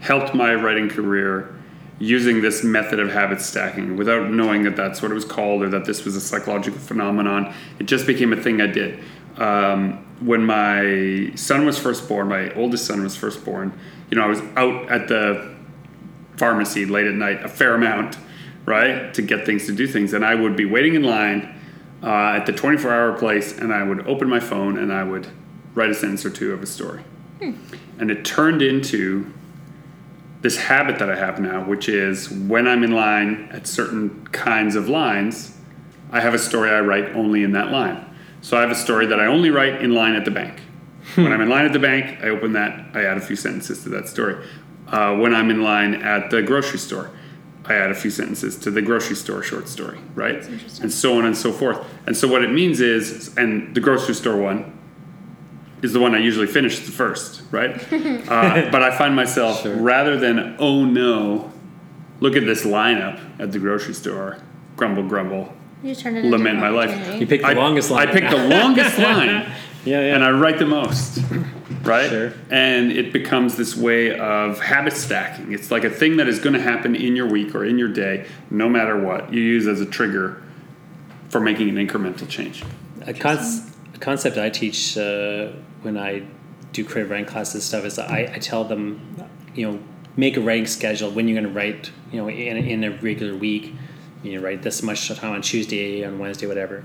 [0.00, 1.48] helped my writing career
[2.02, 5.68] using this method of habit stacking without knowing that that's what it was called or
[5.68, 7.54] that this was a psychological phenomenon.
[7.78, 8.98] It just became a thing I did.
[9.36, 13.78] Um, when my son was first born, my oldest son was first born,
[14.10, 15.54] you know, I was out at the
[16.36, 18.18] pharmacy late at night a fair amount,
[18.66, 20.12] right, to get things to do things.
[20.12, 21.54] And I would be waiting in line
[22.02, 25.28] uh, at the 24 hour place and I would open my phone and I would
[25.74, 27.04] write a sentence or two of a story.
[28.00, 29.32] And it turned into
[30.42, 34.74] this habit that I have now, which is when I'm in line at certain kinds
[34.74, 35.56] of lines,
[36.10, 38.04] I have a story I write only in that line.
[38.42, 40.60] So I have a story that I only write in line at the bank.
[41.14, 43.84] when I'm in line at the bank, I open that, I add a few sentences
[43.84, 44.44] to that story.
[44.88, 47.10] Uh, when I'm in line at the grocery store,
[47.64, 50.34] I add a few sentences to the grocery store short story, right?
[50.34, 50.82] interesting.
[50.82, 51.78] And so on and so forth.
[52.06, 54.76] And so what it means is, and the grocery store one
[55.82, 57.70] is the one I usually finish the first, right?
[57.92, 59.74] uh, but I find myself Sure.
[59.76, 61.52] rather than oh no,
[62.20, 64.38] look at this lineup at the grocery store,
[64.76, 66.90] grumble grumble, You turned it into lament an my life.
[66.90, 67.18] opportunity.
[67.18, 68.08] You pick the I, longest line.
[68.08, 69.50] I pick the longest line
[69.84, 70.14] Yeah, yeah.
[70.14, 71.18] and I write the most,
[71.82, 72.08] right?
[72.08, 72.32] Sure.
[72.50, 75.52] And it becomes this way of habit stacking.
[75.52, 77.88] It's like a thing that is going to happen in your week or in your
[77.88, 79.32] day, no matter what.
[79.34, 80.40] You use as a trigger
[81.30, 82.62] for making an incremental change.
[83.04, 83.71] a, con- a
[84.02, 86.24] concept I teach uh, when I
[86.72, 89.16] do creative writing classes stuff is I, I tell them,
[89.54, 89.78] you know,
[90.16, 93.36] make a writing schedule when you're going to write, you know, in, in a regular
[93.36, 93.74] week.
[94.22, 96.84] You know, write this much time on Tuesday, on Wednesday, whatever.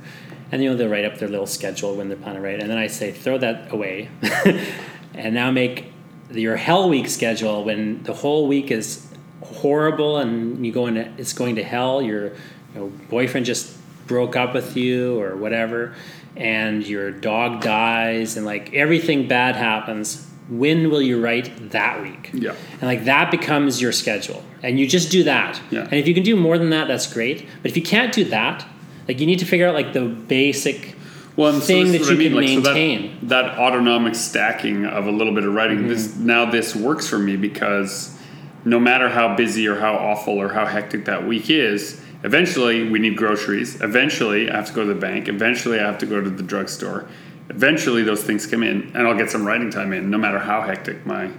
[0.52, 2.60] And, you know, they'll write up their little schedule when they're planning to write.
[2.60, 4.10] And then I say, throw that away
[5.14, 5.92] and now make
[6.32, 9.08] your hell week schedule when the whole week is
[9.44, 12.34] horrible and you go into it's going to hell your you
[12.76, 13.78] know, boyfriend just
[14.08, 15.96] broke up with you or whatever
[16.38, 22.30] and your dog dies and like everything bad happens when will you write that week
[22.34, 22.54] Yeah.
[22.74, 25.82] and like that becomes your schedule and you just do that Yeah.
[25.84, 28.24] and if you can do more than that that's great but if you can't do
[28.26, 28.66] that
[29.08, 30.96] like you need to figure out like the basic
[31.36, 33.18] Well, so thing this that what I you mean, can like, so that- maintain.
[33.28, 35.80] that, autonomic stacking of a little bit of writing.
[35.80, 35.88] Mm-hmm.
[35.90, 38.18] This now this works for me because
[38.66, 43.00] no matter how busy or how awful or how hectic that week is, eventually we
[43.00, 43.82] need groceries.
[43.82, 45.28] Eventually I have to go to the bank.
[45.28, 47.08] Eventually I have to go to the drugstore.
[47.50, 50.62] Eventually those things come in, and I'll get some writing time in, no matter how
[50.62, 51.30] hectic my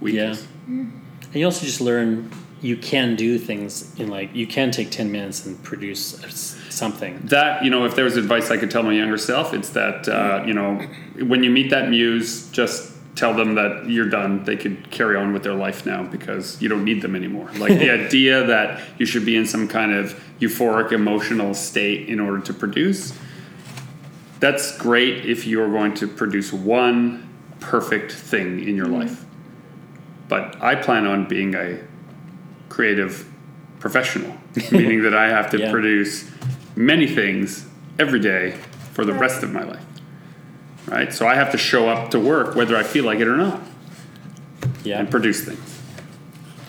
[0.00, 0.30] week Yeah.
[0.30, 0.46] is.
[0.66, 0.92] And
[1.34, 5.46] you also just learn you can do things in like you can take 10 minutes
[5.46, 6.18] and produce
[6.70, 7.20] something.
[7.24, 10.08] That you know, if there was advice I could tell my younger self, it's that
[10.08, 10.74] uh, you know,
[11.24, 14.44] when you meet that muse, just tell them that you're done.
[14.44, 17.50] They could carry on with their life now because you don't need them anymore.
[17.58, 22.20] Like the idea that you should be in some kind of euphoric emotional state in
[22.20, 23.18] order to produce.
[24.38, 27.28] That's great if you're going to produce one
[27.58, 29.00] perfect thing in your mm-hmm.
[29.00, 29.24] life.
[30.28, 31.80] But I plan on being a
[32.68, 33.26] creative
[33.80, 34.36] professional,
[34.70, 35.72] meaning that I have to Yeah.
[35.72, 36.30] produce
[36.76, 37.66] many things
[37.98, 38.54] every day
[38.92, 39.87] for the rest of my life.
[40.88, 41.12] Right?
[41.12, 43.60] So I have to show up to work whether I feel like it or not
[44.84, 44.98] Yeah.
[44.98, 45.80] and produce things.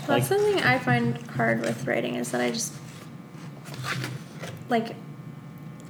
[0.07, 2.73] That's something I find hard with writing is that I just
[4.69, 4.95] like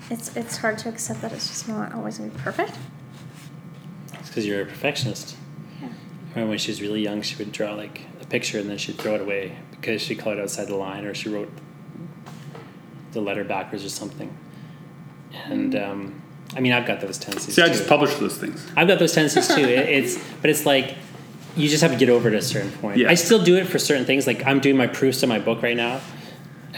[0.09, 2.73] it's it's hard to accept that it's just not always gonna be perfect.
[4.19, 5.35] It's because you're a perfectionist.
[5.81, 5.87] Yeah.
[5.87, 8.77] I remember when she was really young, she would draw like a picture and then
[8.77, 11.51] she'd throw it away because she colored outside the line or she wrote
[13.13, 14.35] the letter backwards or something.
[15.45, 16.18] And um,
[16.55, 17.55] I mean, I've got those tendencies.
[17.55, 17.73] See, I too.
[17.73, 18.65] just publish those things.
[18.75, 19.61] I've got those tendencies too.
[19.61, 20.95] It, it's but it's like
[21.55, 22.97] you just have to get over it at a certain point.
[22.97, 23.09] Yeah.
[23.09, 24.25] I still do it for certain things.
[24.25, 26.01] Like I'm doing my proofs on my book right now.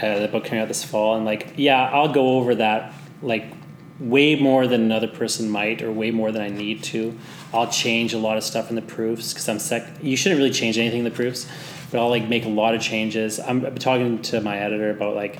[0.00, 3.44] Uh, the book coming out this fall, and like yeah, I'll go over that like
[4.00, 7.16] way more than another person might, or way more than I need to.
[7.52, 9.86] I'll change a lot of stuff in the proofs because I'm sec.
[10.02, 11.46] You shouldn't really change anything in the proofs,
[11.90, 13.38] but I'll like make a lot of changes.
[13.38, 15.38] I'm, I'm talking to my editor about like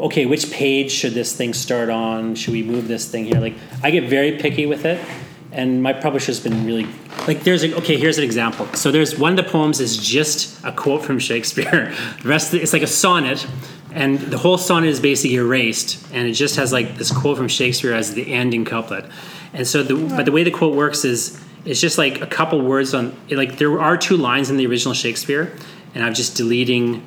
[0.00, 2.34] okay, which page should this thing start on?
[2.34, 3.40] Should we move this thing here?
[3.40, 5.04] Like, I get very picky with it,
[5.52, 6.86] and my publisher's been really
[7.26, 7.42] like.
[7.42, 7.96] There's a, okay.
[7.96, 8.66] Here's an example.
[8.74, 11.94] So there's one of the poems is just a quote from Shakespeare.
[12.22, 13.46] The rest of it, it's like a sonnet,
[13.92, 17.48] and the whole sonnet is basically erased, and it just has like this quote from
[17.48, 19.06] Shakespeare as the ending couplet.
[19.52, 22.60] And so the but the way the quote works is it's just like a couple
[22.60, 25.52] words on like there are two lines in the original Shakespeare,
[25.94, 27.04] and I'm just deleting,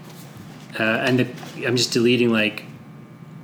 [0.79, 2.65] uh, and the, I'm just deleting like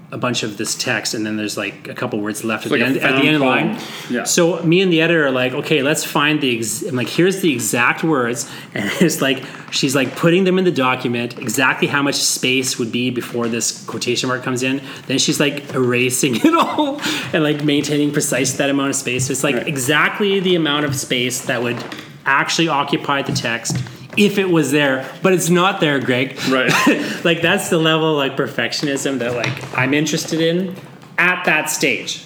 [0.09, 2.79] a bunch of this text, and then there's like a couple words left at like
[2.79, 3.77] the end at the end of the line.
[4.09, 4.23] Yeah.
[4.23, 6.57] So me and the editor are like, okay, let's find the.
[6.57, 10.63] Ex- I'm like, here's the exact words, and it's like she's like putting them in
[10.63, 14.81] the document exactly how much space would be before this quotation mark comes in.
[15.07, 17.01] Then she's like erasing it all
[17.33, 19.27] and like maintaining precise that amount of space.
[19.27, 19.67] So it's like Right.
[19.67, 21.83] exactly the amount of space that would
[22.25, 23.75] actually occupy the text
[24.17, 26.37] if it was there, but it's not there, Greg.
[26.49, 26.71] Right.
[27.23, 30.75] like that's the level of like perfectionism that like I'm interested in
[31.17, 32.23] at that stage.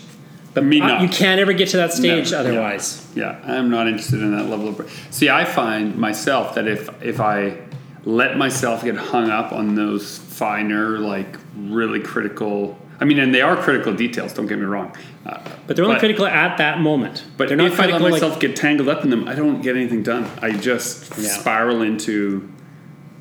[0.53, 1.01] But Me not.
[1.01, 2.39] you can't ever get to that stage yeah.
[2.39, 3.07] otherwise.
[3.15, 5.07] Yeah, I'm not interested in that level of.
[5.09, 7.57] See, I find myself that if if I
[8.03, 12.77] let myself get hung up on those finer, like really critical.
[13.01, 14.31] I mean, and they are critical details.
[14.31, 14.95] Don't get me wrong.
[15.25, 17.23] Uh, But they're only critical at that moment.
[17.35, 19.61] But they're not if I let myself like get tangled up in them, I don't
[19.63, 20.27] get anything done.
[20.39, 21.29] I just Yeah.
[21.29, 22.47] spiral into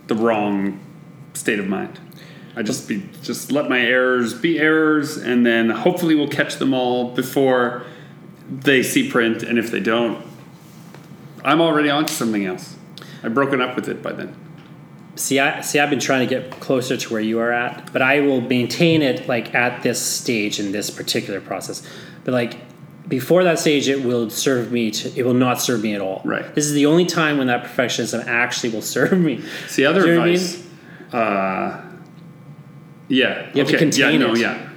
[0.06, 0.78] the wrong
[1.32, 1.98] state of mind.
[2.56, 6.74] I just be just let my errors be errors, and then hopefully we'll catch them
[6.74, 7.84] all before
[8.50, 9.42] they see print.
[9.42, 10.18] And if they don't,
[11.42, 12.76] I'm already on to something else.
[13.22, 14.34] I've broken up with it by then.
[15.20, 18.02] See I see I've been trying to get closer to where you are at, but
[18.02, 21.86] I will maintain it like at this stage in this particular process.
[22.24, 22.56] But like
[23.08, 26.22] before that stage it will serve me to it will not serve me at all.
[26.24, 26.54] Right.
[26.54, 29.42] This is the only time when that perfectionism actually will serve me.
[29.68, 30.66] See, other Do you know what I advice.
[31.12, 31.86] Uh,
[33.08, 33.50] yeah.
[33.52, 33.78] You have to okay.
[33.78, 34.38] contain yeah, no, it.
[34.38, 34.68] yeah.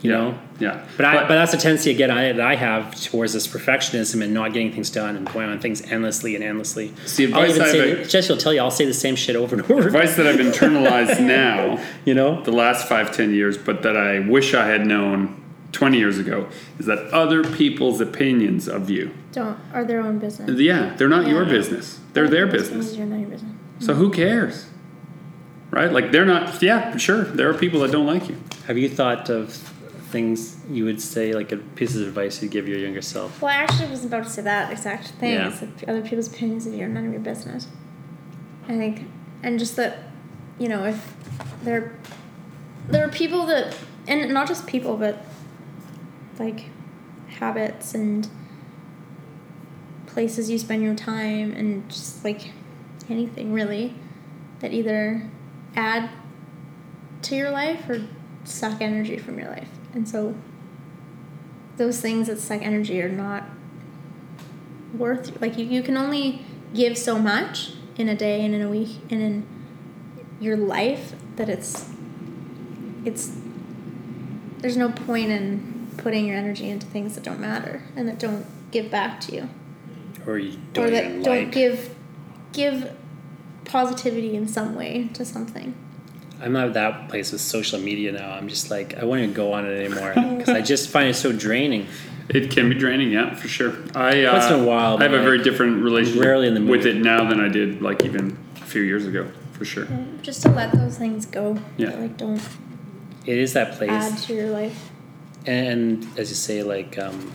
[0.00, 0.16] You yeah.
[0.16, 0.38] know?
[0.60, 0.84] Yeah.
[0.96, 4.32] But, I, but that's a tendency again I, that I have towards this perfectionism and
[4.32, 6.92] not getting things done and going on things endlessly and endlessly.
[7.06, 9.56] See, I'll even I've- say, Jesse will tell you, I'll say the same shit over
[9.56, 9.86] and over.
[9.88, 14.20] advice that I've internalized now You know, the last five, ten years, but that I
[14.20, 15.40] wish I had known
[15.72, 16.46] 20 years ago
[16.78, 20.60] is that other people's opinions of you, Don't are their own business.
[20.60, 21.48] yeah, they're not your Yeah.
[21.50, 21.98] business.
[22.12, 23.00] They're their Those things business.
[23.00, 23.52] are not your business.
[23.80, 24.66] So who cares?
[25.72, 25.90] Right?
[25.92, 28.36] Like they're not, yeah, sure, there are people that don't like you.
[28.68, 29.72] have you thought of
[30.14, 33.42] things you would say, like a pieces of advice you'd give your younger self?
[33.42, 35.34] Well, I actually was about to say that exact thing.
[35.34, 35.48] Yeah.
[35.48, 37.66] It's that other people's opinions of you are none of your business.
[38.68, 39.08] I think,
[39.42, 40.04] and just that,
[40.56, 41.16] you know, if
[41.64, 41.98] there,
[42.86, 45.26] there are people that, and not just people, but
[46.38, 46.66] like
[47.26, 48.28] habits and
[50.06, 52.52] places you spend your time and just like
[53.10, 53.96] anything really
[54.60, 55.28] that either
[55.74, 56.08] add
[57.22, 58.00] to your life or
[58.44, 59.73] suck energy from your life.
[59.94, 60.34] And so
[61.76, 63.44] those things that suck energy are not
[64.96, 68.68] worth like you, you can only give so much in a day and in a
[68.68, 69.46] week and in
[70.40, 71.88] your life that it's
[73.04, 73.36] it's
[74.58, 78.46] there's no point in putting your energy into things that don't matter and that don't
[78.70, 79.48] give back to you
[80.26, 81.52] Or you don't or that don't like?
[81.52, 81.94] give
[82.52, 82.92] give
[83.64, 85.74] positivity in some way to something
[86.44, 88.32] I'm not at that place with social media now.
[88.32, 91.14] I'm just like, I won't even go on it anymore because I just find it
[91.14, 91.86] so draining.
[92.28, 93.74] It can be draining, yeah, for sure.
[93.94, 96.54] I, uh, Once in a while, I have a but very different relationship rarely in
[96.54, 99.88] the with it now than I did like even a few years ago, for sure.
[100.22, 101.90] just to let those things go Yeah.
[101.90, 102.40] that like don't
[103.26, 103.90] It is that place.
[103.90, 104.90] add to your life
[105.46, 107.30] and as you say like um,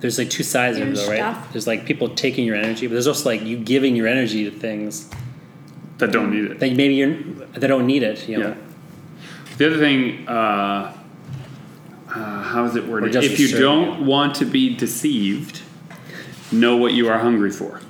[0.00, 1.52] there's like two sides of it though right stuff.
[1.52, 4.56] there's like people taking your energy but there's also like you giving your energy to
[4.56, 5.08] things
[6.02, 6.58] That don't need it.
[6.60, 7.14] that maybe you're
[7.60, 8.54] that don't need it you know Yeah.
[9.58, 10.92] The other thing, uh, uh,
[12.52, 13.14] how is it Or worded?
[13.14, 15.60] If you don't want to be deceived,
[16.50, 17.80] know what you are hungry for.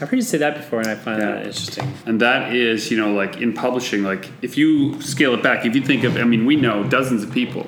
[0.00, 1.32] i've heard you say that before and i find Yeah.
[1.32, 5.42] that interesting And that is, you know, like in publishing, like if you scale it
[5.48, 7.64] back, if you think of, I mean, we know dozens of people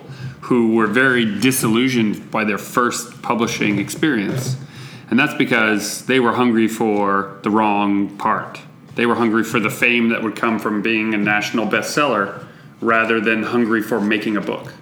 [0.49, 4.57] who were very disillusioned by their first publishing experience.
[5.11, 8.61] And that's because they were hungry for the wrong part.
[8.97, 12.45] They were hungry for the fame that would come from being a national bestseller
[12.81, 14.73] rather than hungry for making a book.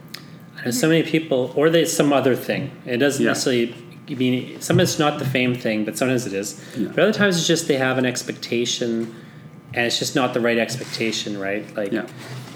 [0.60, 3.30] I know so many people or there's some other thing it doesn't Yeah.
[3.30, 3.74] necessarily
[4.10, 6.88] I mean sometimes it's not the fame thing but sometimes it is Yeah.
[6.88, 9.14] but other times it's just they have an expectation
[9.74, 12.06] and it's just not the right expectation right like Yeah.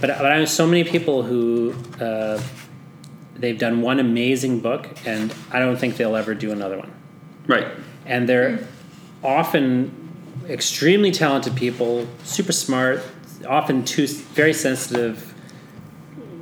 [0.01, 2.41] but, but I know so many people who uh,
[3.37, 6.91] they've done one amazing book and I don't think they'll ever do another one
[7.47, 7.69] Right.
[8.07, 8.67] and they're
[9.23, 10.02] often
[10.49, 13.03] extremely talented people super smart
[13.47, 15.33] often too very sensitive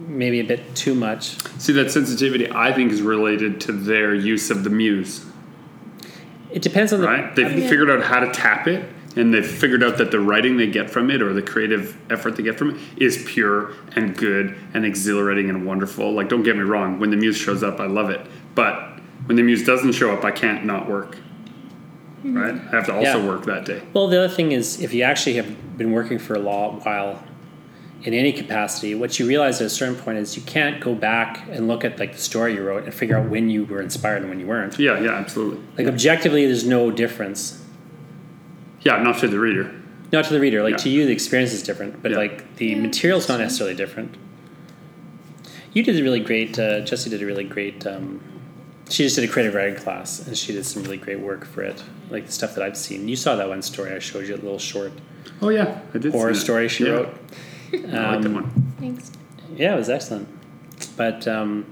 [0.07, 1.37] maybe a bit too much.
[1.59, 5.25] See, that sensitivity I think is related to their use of the muse,
[6.51, 7.35] It depends on the right?
[7.37, 7.69] They've Yeah.
[7.69, 8.83] figured out how to tap it,
[9.15, 12.35] and they've figured out that the writing they get from it or the creative effort
[12.35, 16.13] they get from it is pure and good and exhilarating and wonderful.
[16.13, 18.21] Like, don't get me wrong, when the muse shows up, I love it.
[18.57, 21.17] But when the muse doesn't show up, I can't not work.
[22.23, 22.55] Right?
[22.55, 23.27] I have to also Yeah.
[23.27, 23.81] work that day.
[23.95, 27.23] Well, the other thing is, if you actually have been working for a long while
[28.03, 31.47] in any capacity, what you realize at a certain point is you can't go back
[31.51, 34.21] and look at like the story you wrote and figure out when you were inspired
[34.23, 34.79] and when you weren't.
[34.79, 35.61] Yeah, yeah, absolutely.
[35.79, 37.63] Like objectively, there's no difference.
[38.83, 39.71] Yeah, not to the reader.
[40.13, 40.63] Not to the reader.
[40.63, 40.77] Like Yeah.
[40.79, 42.17] to you, the experience is different, but Yeah.
[42.19, 44.17] like the Yeah, material's not necessarily different.
[45.73, 46.59] You did a really great.
[46.59, 47.87] Uh, Jesse did a really great.
[47.87, 48.21] Um,
[48.91, 51.63] she just did a creative writing class, and she did some really great work for
[51.63, 51.83] it.
[52.11, 53.09] Like the stuff that I've seen.
[53.09, 54.93] You saw that one story I showed you, a little short
[55.43, 56.13] Oh, yeah, I did.
[56.13, 57.09] horror see story she Yeah, wrote.
[57.73, 58.73] I like that Um, one.
[58.81, 59.11] Thanks.
[59.57, 60.29] Yeah, it was excellent.
[60.97, 61.65] But um,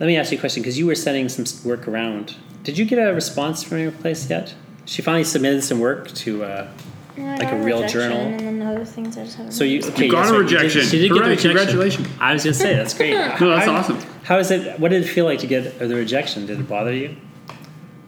[0.00, 2.36] let me ask you a question because you were sending some work around.
[2.64, 4.54] Did you get a response from your place yet?
[4.84, 6.44] She finally submitted some work to.
[6.44, 6.68] Uh,
[7.16, 8.18] Yeah, I Like got a real rejection, journal.
[8.20, 9.52] And then other things I just haven't.
[9.52, 9.92] so you noticed.
[9.92, 10.06] okay?
[10.06, 10.82] You got yeah, a so you did- rejection.
[10.82, 11.50] She did get the Hooray, rejection.
[11.50, 12.08] congratulations.
[12.20, 13.12] I was gonna say that's great.
[13.40, 13.98] No, that's How- awesome.
[14.32, 14.80] How is it?
[14.80, 16.46] What did it feel like to get the rejection?
[16.46, 17.16] Did it bother you?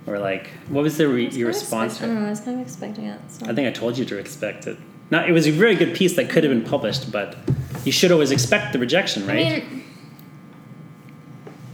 [0.07, 1.93] Or like, what was the re- was your response?
[1.93, 2.27] expect- I don't know.
[2.29, 3.21] I was kind of expecting it.
[3.29, 3.45] So.
[3.45, 4.79] I think I told you to expect it.
[5.11, 7.37] Not, it was a very good piece that could have been published, but
[7.85, 9.37] you should always expect the rejection, right?
[9.47, 9.85] I mean,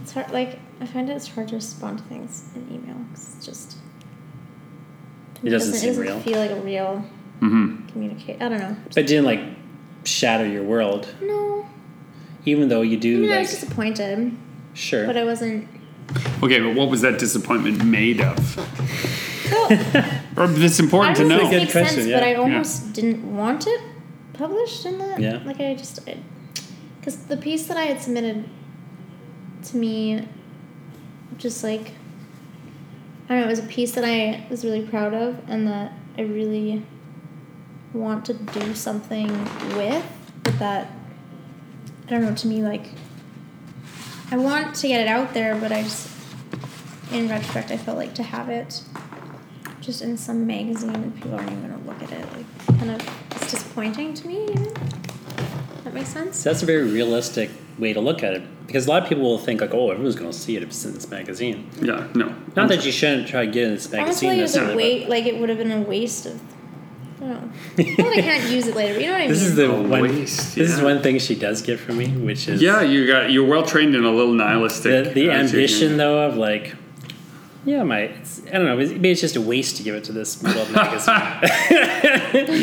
[0.01, 0.29] it's hard.
[0.31, 3.77] Like I find it's hard to respond to things in email it's just.
[5.45, 6.19] It doesn't seem it doesn't real.
[6.19, 7.05] feel like a real
[7.39, 7.87] Mm-hmm.
[7.87, 8.41] communicate.
[8.41, 8.75] I don't know.
[8.89, 9.39] but it didn't like
[10.03, 11.65] shatter your world, No,
[12.45, 14.35] even though you I do mean I was disappointed,
[14.73, 15.05] sure.
[15.05, 15.67] but I wasn't.
[16.43, 18.57] Okay, but what was that disappointment made of?
[19.51, 19.69] Well,
[20.37, 21.43] Or it's important to I don't know.
[21.43, 21.49] know.
[21.49, 22.19] Good makes question, sense, yeah.
[22.19, 23.81] but I almost didn't want it
[24.33, 25.19] published in that.
[25.19, 25.41] Yeah.
[25.45, 25.99] Like I just,
[26.99, 28.49] because the piece that I had submitted
[29.65, 30.27] to me,
[31.37, 31.91] just like,
[33.29, 35.93] I don't know, it was a piece that I was really proud of and that
[36.17, 36.83] I really
[37.93, 39.27] want to do something
[39.75, 40.05] with,
[40.43, 40.91] but that,
[42.11, 42.89] I don't know, to me, like,
[44.31, 46.09] I want to get it out there, but I just,
[47.13, 48.83] in retrospect, I felt like to have it
[49.79, 52.25] just in some magazine and people aren't even gonna look at it.
[52.33, 54.43] Like, kind of, it's disappointing to me.
[54.43, 54.73] Even.
[55.85, 56.35] That makes sense.
[56.35, 59.23] So that's a very realistic way to look at it because a lot of people
[59.23, 61.69] will think like, oh, everyone's going to see it if it's in this magazine.
[61.81, 62.35] Yeah, no.
[62.57, 64.39] Not that you shouldn't try to get in this Honestly, magazine.
[64.39, 65.09] it was a necessarily, wait.
[65.09, 66.41] Like it would have been a waste of.
[67.21, 67.49] I.
[67.77, 68.93] Well, I can't use it later.
[68.95, 69.49] But you know what I but This mean?
[69.49, 70.01] is the A one.
[70.01, 70.83] waste, This is yeah.
[70.83, 73.95] one thing she does get from me, which is Yeah, you got you're well trained
[73.95, 75.05] in a little nihilistic.
[75.05, 75.55] the, the attitude.
[75.55, 76.75] ambition though of like,
[77.63, 78.75] yeah, my it's, I don't know.
[78.77, 81.13] Maybe it's just a waste to give it to this world magazine.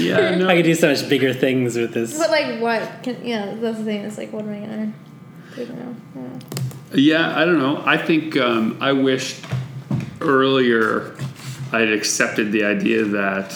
[0.04, 0.48] Yeah, no.
[0.48, 2.18] I could do so much bigger things with this.
[2.18, 3.02] But like, what?
[3.04, 4.02] Can, yeah, that's the thing.
[4.02, 4.92] It's like, what am I gonna?
[5.54, 5.94] do now?
[6.14, 6.38] I don't know.
[6.94, 7.82] Yeah, I don't know.
[7.84, 9.44] I think um, I wished
[10.20, 11.14] earlier
[11.72, 13.52] I had accepted the idea that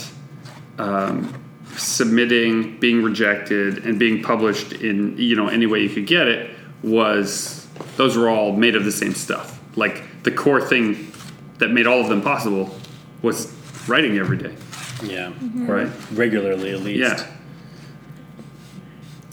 [0.78, 1.42] um,
[1.76, 6.50] submitting, being rejected, and being published in you know any way you could get it
[6.82, 9.60] was those were all made of the same stuff.
[9.76, 11.12] Like the core thing
[11.58, 12.74] that made all of them possible
[13.22, 13.52] was
[13.86, 14.54] writing every day,
[15.02, 15.88] Yeah, right?
[16.12, 16.98] regularly at least.
[16.98, 17.26] Yeah.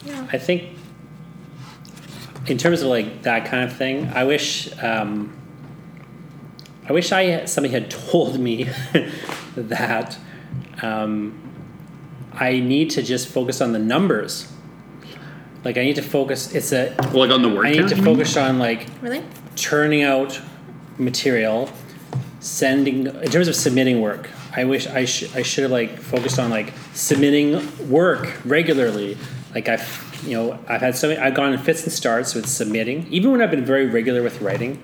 [0.06, 0.28] Yeah.
[0.32, 0.78] I think
[2.48, 5.36] in terms of like that kind of thing, I wish um,
[6.88, 8.64] I wish I had, somebody had told me
[9.56, 10.18] that
[10.82, 11.40] um,
[12.34, 14.52] I need to just focus on the numbers.
[15.64, 16.54] Like I need to focus.
[16.56, 16.96] It's a.
[17.14, 19.24] Well, like on the word I need count, to focus on like Really?
[19.56, 20.40] turning out
[20.98, 21.70] material,
[22.40, 24.30] sending in terms of submitting work.
[24.56, 29.18] I wish I should I should have like focused on like submitting work regularly.
[29.54, 32.48] Like I've you know I've had so many, I've gone in fits and starts with
[32.48, 33.06] submitting.
[33.12, 34.82] Even when I've been very regular with writing,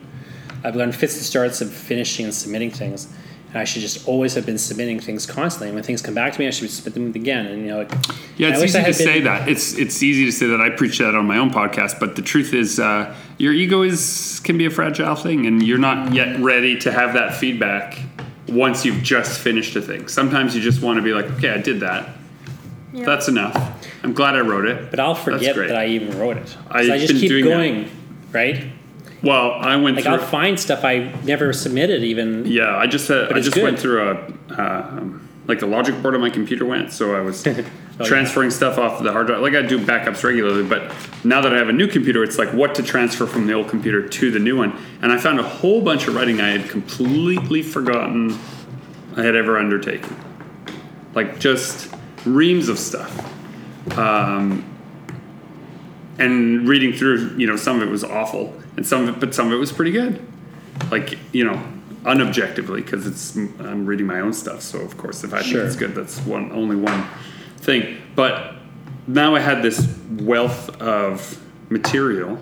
[0.63, 3.07] I've gone fits and starts of finishing and submitting things.
[3.55, 5.69] And I should just always have been submitting things constantly.
[5.69, 7.45] And when things come back to me, I should submit them again.
[7.45, 7.91] And you know, like,
[8.35, 9.47] Yeah, I it's wish easy I to been- say that.
[9.47, 10.59] It's it's easy to say that.
[10.59, 14.41] I preach that on my own podcast, but the truth is, uh, your ego is
[14.43, 17.97] can be a fragile thing, and you're not yet ready to have that feedback
[18.49, 20.09] once you've just finished a thing.
[20.09, 22.09] Sometimes you just want to be like, okay, I did that.
[22.91, 23.05] Yeah.
[23.05, 23.55] That's enough.
[24.03, 24.89] I'm glad I wrote it.
[24.91, 26.57] But I'll forget that I even wrote it.
[26.69, 27.51] I, I've just keep doing that.
[27.51, 27.89] going,
[28.33, 28.65] right?
[29.25, 30.13] Well, I went Like through.
[30.13, 32.45] I'll find stuff I never submitted even.
[32.45, 33.63] Yeah, I just uh, I just good.
[33.63, 34.13] went through a
[34.53, 37.45] uh, um, like the logic board on my computer went, so I was
[37.97, 38.07] Oh, yeah.
[38.09, 39.39] transferring stuff off the hard drive.
[39.41, 42.49] Like I do backups regularly, but now that I have a new computer, it's like
[42.49, 44.77] what to transfer from the old computer to the new one.
[45.01, 48.37] And I found a whole bunch of writing I had completely forgotten
[49.15, 50.13] I had ever undertaken,
[51.13, 51.89] like just
[52.25, 53.11] reams of stuff.
[53.97, 54.65] Um,
[56.19, 59.33] and reading through, you know, some of it was awful, and some of it, but
[59.35, 60.21] some of it was pretty good.
[60.91, 61.61] Like you know,
[62.03, 65.61] unobjectively, because it's I'm reading my own stuff, so of course, if I Sure.
[65.61, 67.05] think it's good, that's one only one
[67.57, 67.97] thing.
[68.15, 68.55] But
[69.07, 69.87] now I had this
[70.19, 72.37] wealth of material,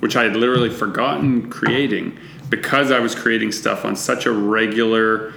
[0.00, 2.16] which I had literally forgotten creating
[2.50, 5.32] because I was creating stuff on such a regular.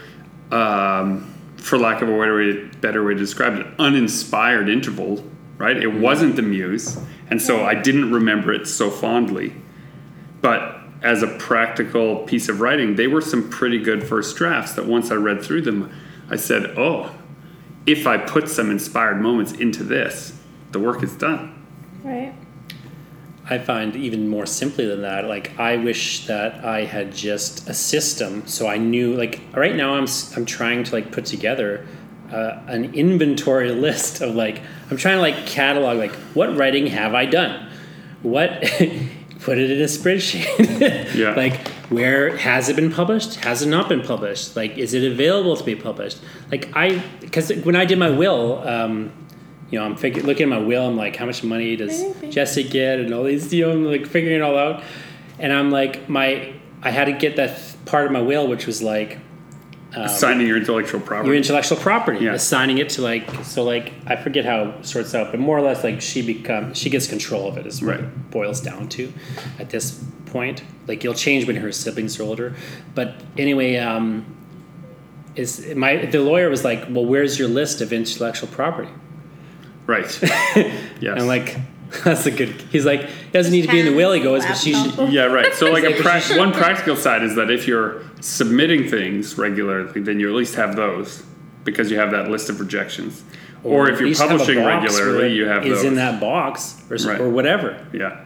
[0.52, 5.24] Um, for lack of a better way, better way to describe it, uninspired interval,
[5.58, 5.76] right?
[5.76, 6.96] It wasn't the muse,
[7.32, 9.52] and so I didn't remember it so fondly.
[10.46, 14.86] But as a practical piece of writing, they were some pretty good first drafts that
[14.86, 15.92] once I read through them,
[16.30, 17.10] I said, oh,
[17.88, 20.40] if I put some inspired moments into this,
[20.72, 21.66] the work is done.
[22.04, 22.32] Right.
[23.50, 25.26] I find even more simply than that.
[25.26, 29.16] Like I wish that I had just a system, so I knew.
[29.16, 31.88] Like right now, I'm s- I'm trying to like put together
[32.32, 37.16] uh, an inventory list of like I'm trying to like catalog like what writing have
[37.16, 37.72] I done,
[38.22, 38.64] what
[39.46, 41.14] put it in a spreadsheet.
[41.16, 41.36] Yeah.
[41.36, 43.36] like where has it been published?
[43.36, 44.56] Has it not been published?
[44.56, 46.20] Like is it available to be published?
[46.52, 48.60] Like I because when I did my will.
[48.68, 49.12] Um,
[49.72, 50.88] you know, I'm figure, looking at my will.
[50.88, 52.30] I'm like, how much money does Maybe.
[52.30, 53.52] Jesse get, and all these.
[53.52, 54.84] You know, I'm like figuring it all out,
[55.40, 58.68] and I'm like, my I had to get that th- part of my will, which
[58.68, 59.18] was like
[60.08, 61.28] Signing your intellectual property.
[61.30, 62.34] your intellectual property, Yeah.
[62.34, 65.62] assigning it to like so like I forget how it sorts out, but more or
[65.62, 68.00] less like she become she gets control of it is what Right.
[68.02, 69.12] it boils down to
[69.60, 70.64] at this point.
[70.88, 72.56] Like you'll change when her siblings are older,
[72.94, 74.26] but anyway, um,
[75.36, 78.90] is my the lawyer was like, well, where's your list of intellectual property?
[79.88, 80.20] right.
[80.24, 81.18] yes.
[81.18, 81.58] And like,
[82.04, 82.50] that's a good.
[82.72, 84.12] He's like, it doesn't need to be in the will.
[84.14, 85.10] He goes, but she should.
[85.12, 85.54] Yeah, right.
[85.54, 86.04] So, like a Exactly.
[86.36, 90.56] prac- one practical side is that if you're submitting things regularly, then you at least
[90.56, 91.24] have those
[91.64, 93.24] because you have that list of rejections.
[93.64, 95.86] Or, if you're least have a publishing regularly, you have is those.
[95.86, 97.20] in that box or, Right.
[97.20, 97.84] or whatever.
[97.94, 98.24] yeah,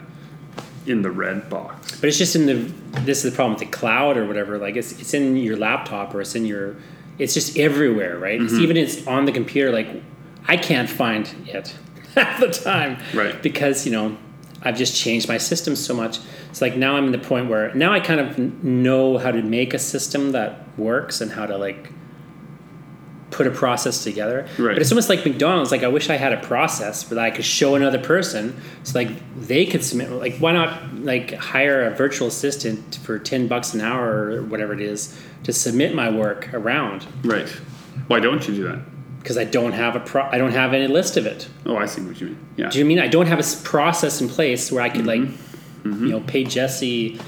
[0.86, 1.98] in the red box.
[1.98, 2.54] But it's just in the.
[3.02, 4.58] This is the problem with the cloud or whatever.
[4.58, 6.76] Like it's it's in your laptop or it's in your.
[7.18, 8.38] It's just everywhere, right?
[8.38, 8.46] Mm-hmm.
[8.54, 9.70] It's even it's on the computer.
[9.72, 9.88] Like
[10.46, 11.74] I can't find it
[12.14, 13.40] half the time, Right.
[13.42, 14.16] Because you know
[14.62, 16.18] I've just changed my system so much.
[16.50, 19.42] It's like now I'm in the point where now I kind of know how to
[19.42, 21.90] make a system that works and how to like
[23.30, 24.46] put a process together.
[24.58, 24.74] Right.
[24.74, 25.70] But it's almost like McDonald's.
[25.70, 29.10] Like I wish I had a process where I could show another person, so like
[29.40, 30.10] they could submit.
[30.10, 34.72] Like why not like hire a virtual assistant for ten bucks an hour or whatever
[34.74, 37.06] it is to submit my work around?
[37.24, 37.48] Right.
[38.08, 38.80] Why don't you do that?
[39.20, 40.22] Because I don't have a pro.
[40.22, 41.48] I don't have any list of it.
[41.66, 42.38] Oh, I see what you mean.
[42.56, 42.70] Yeah.
[42.70, 46.04] Do you mean I don't have a process in place where I could like, Mm-hmm.
[46.06, 47.18] you know, pay Jesse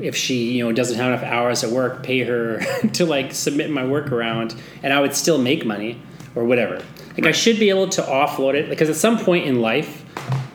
[0.00, 2.58] if she you know doesn't have enough hours at work, pay her
[2.94, 6.00] to like submit my work around, and I would still make money
[6.34, 6.82] or whatever.
[7.16, 10.04] Like I should be able to offload it because at some point in life,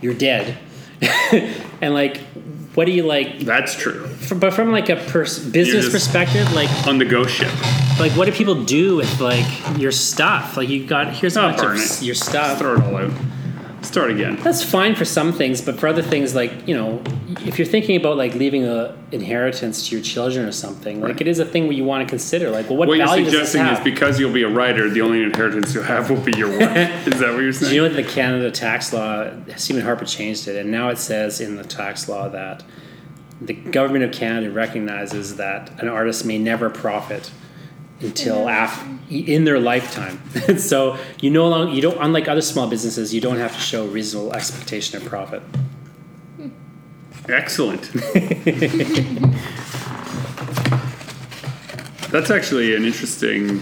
[0.02, 0.58] you're dead,
[1.82, 2.18] and like,
[2.74, 3.40] what do you like?
[3.40, 4.08] That's true.
[4.08, 7.52] From, but from like a pers- business perspective, like On the ghost ship.
[8.00, 9.46] Like what do people do with like
[9.80, 10.58] your stuff?
[10.58, 12.06] Like you got here's a Oh, bunch of burn s- it.
[12.06, 12.60] your stuff.
[12.60, 13.12] Throw it all out.
[13.84, 14.38] Start again.
[14.44, 17.02] That's fine for some things, but for other things, like you know,
[17.46, 21.22] if you're thinking about like leaving a inheritance to your children or something, like Right.
[21.22, 23.24] it is a thing where you want to consider, like, well, what, What you're value
[23.24, 23.84] does this suggesting is have?
[23.84, 26.60] because you'll be a writer, the only inheritance you'll have will be your work.
[27.08, 27.76] is that what you're Do saying?
[27.76, 31.40] you know that the Canada tax law, Stephen Harper changed it, and now it says
[31.40, 32.64] in the tax law that
[33.40, 37.30] the government of Canada recognizes that an artist may never profit
[38.00, 40.22] until after in their lifetime.
[40.58, 43.86] so you no longer you don't unlike other small businesses, you don't have to show
[43.88, 45.42] reasonable expectation of profit.
[47.30, 47.92] Excellent.
[52.10, 53.62] That's actually an interesting.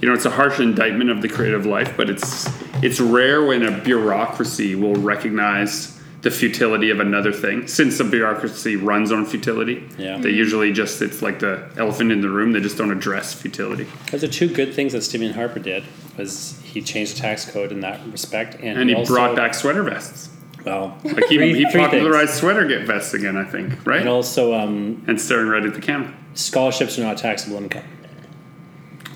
[0.00, 2.48] You know, it's a harsh indictment of the creative life, but it's
[2.82, 7.66] it's rare when a bureaucracy will recognize the futility of another thing.
[7.68, 10.18] Since the bureaucracy runs on futility, Yeah.
[10.18, 12.52] they usually just it's like the elephant in the room.
[12.52, 13.86] They just don't address futility.
[14.10, 15.84] Those are two good things that Stephen Harper did.
[16.16, 19.54] Was he changed the tax code in that respect, and, And he also, brought back
[19.54, 20.30] sweater vests.
[20.64, 24.00] well, Like he, three- he popularized sweater get vests again, I think, right?
[24.00, 26.12] and also um, and staring right at the camera.
[26.34, 27.84] scholarships are not taxable income.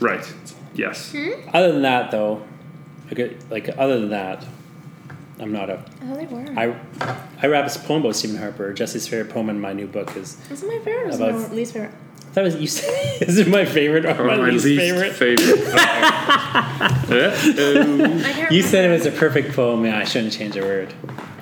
[0.00, 0.32] Right.
[0.74, 1.14] Yes.
[1.52, 2.42] Other than that, though,
[3.10, 4.44] like, like other than that,
[5.42, 5.84] I'm not a.
[6.04, 6.46] Oh, they were.
[6.56, 6.74] I
[7.42, 8.72] I rap this poem about Stephen Harper.
[8.72, 10.36] Jesse's favorite poem in my new book is.
[10.48, 11.06] This is my favorite.
[11.06, 11.92] This is About- my least favorite.
[12.34, 12.66] That was you.
[12.66, 15.12] Said, is it my favorite or Or my, least, favorite?
[15.12, 15.74] favorite.
[15.74, 18.22] Uh-oh.
[18.24, 19.84] I can't You said it was a perfect poem.
[19.84, 20.94] Yeah, I shouldn't change a word.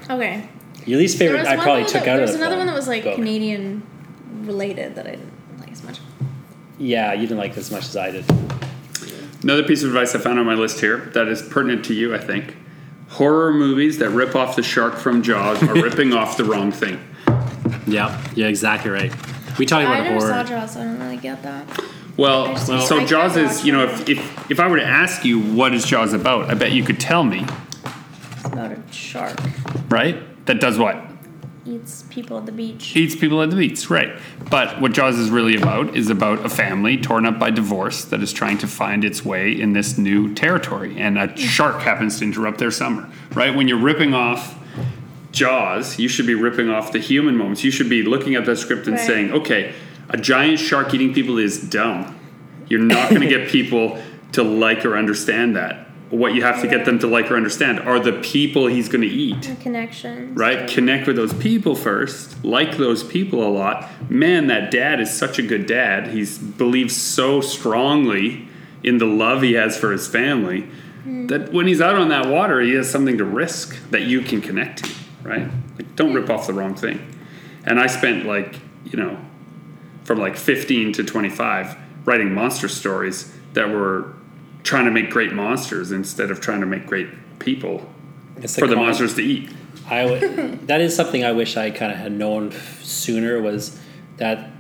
[0.09, 0.48] Okay.
[0.86, 2.57] Your least favorite, I one probably though took that, out There of was the another
[2.57, 3.14] poem one that was like book.
[3.16, 3.82] Canadian
[4.42, 6.01] related that I didn't like as much.
[6.78, 8.24] Yeah, you didn't like it as much as I did.
[9.42, 12.14] Another piece of advice I found on my list here that is pertinent to you,
[12.14, 12.57] I think.
[13.11, 16.98] Horror movies that rip off the shark from Jaws are ripping off the wrong thing.
[17.86, 19.12] Yeah, yeah, exactly right.
[19.58, 20.32] We talk about I about never horror.
[20.32, 21.66] saw Jaws, so I don't really get that.
[22.16, 24.68] Well, I just- so I Jaws can't is, watch you know, if, if if I
[24.68, 27.44] were to ask you what is Jaws about, I bet you could tell me,
[28.36, 29.38] It's about a shark
[29.88, 30.16] right?
[30.46, 30.96] That does what?
[31.66, 32.96] Eats people at the beach.
[32.96, 34.18] Eats people at the beach, right?
[34.50, 38.22] But what Jaws is really about is about a family torn up by divorce that
[38.22, 41.38] is trying to find its way in this new territory, and a mm.
[41.38, 43.54] shark happens to interrupt their summer, right?
[43.54, 44.58] When you're ripping off
[45.32, 47.62] Jaws, you should be ripping off the human moments.
[47.62, 49.06] You should be looking at that script and Right.
[49.06, 49.74] saying, okay,
[50.08, 52.18] a giant shark eating people is dumb.
[52.68, 54.02] You're not going to get people
[54.32, 55.89] to like or understand that.
[56.11, 59.02] What you have to get them to like or understand are the people he's going
[59.02, 60.36] to eat The connections.
[60.36, 60.68] right?
[60.68, 63.88] Connect with those people first, like those people a lot.
[64.11, 66.08] Man, that dad is such a good dad.
[66.08, 66.26] He
[66.58, 68.48] believes so strongly
[68.82, 70.68] in the love he has for his family
[71.04, 71.28] mm.
[71.28, 74.40] that when he's out on that water, he has something to risk that you can
[74.40, 74.90] connect to,
[75.22, 75.48] right?
[75.76, 77.06] Like, don't rip off the wrong thing.
[77.64, 79.18] And I spent like, you know,
[80.04, 84.12] from like 15 to 25 writing monster stories that were
[84.62, 87.08] trying to make great monsters instead of trying to make great
[87.38, 87.90] people
[88.38, 89.50] It's for the con- monsters to eat.
[89.88, 93.78] I w- that is something I wish I kind of had known f- sooner was
[94.18, 94.50] that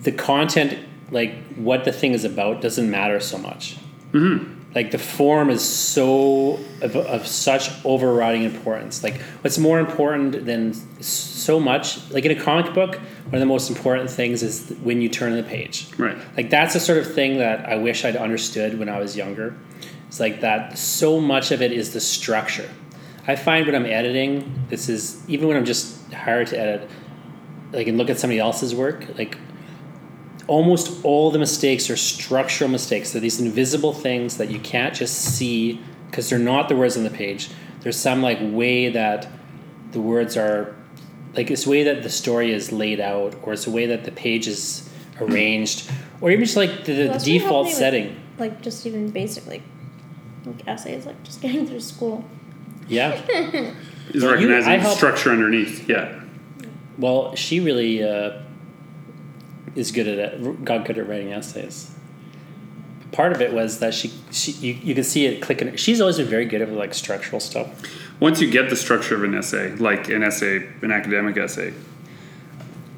[0.00, 0.78] the content,
[1.10, 3.76] like what the thing is about, doesn't matter so much.
[4.12, 4.53] Mm-hmm.
[4.74, 9.04] Like the form is so of, of such overriding importance.
[9.04, 13.46] Like what's more important than so much, like in a comic book, one of the
[13.46, 15.86] most important things is when you turn the page.
[15.96, 16.18] Right.
[16.36, 19.56] Like that's the sort of thing that I wish I'd understood when I was younger.
[20.08, 22.68] It's like that so much of it is the structure.
[23.26, 26.90] I find when I'm editing, this is even when I'm just hired to edit,
[27.72, 29.38] like and look at somebody else's work, like
[30.46, 33.12] almost all the mistakes are structural mistakes.
[33.12, 35.80] They're these invisible things that you can't just see
[36.10, 37.48] because they're not the words on the page.
[37.80, 39.28] There's some like way that
[39.92, 40.74] the words are
[41.34, 44.04] like it's the way that the story is laid out or it's the way that
[44.04, 44.88] the page is
[45.20, 45.90] arranged
[46.20, 48.20] or even just like the, the Well, that's default me with, setting.
[48.38, 49.62] Like just even basic like
[50.46, 52.24] like essays, like just getting through school.
[52.88, 53.14] Yeah.
[54.12, 55.88] is Well, you- recognizing the help- structure underneath.
[55.88, 56.20] Yeah.
[56.98, 58.40] Well, she really uh,
[59.74, 60.64] is good at it.
[60.64, 61.90] Got good at writing essays.
[63.12, 65.76] Part of it was that she, she you, you could see it clicking.
[65.76, 67.68] She's always been very good at like structural stuff.
[68.20, 71.72] Once you get the structure of an essay, like an essay, an academic essay,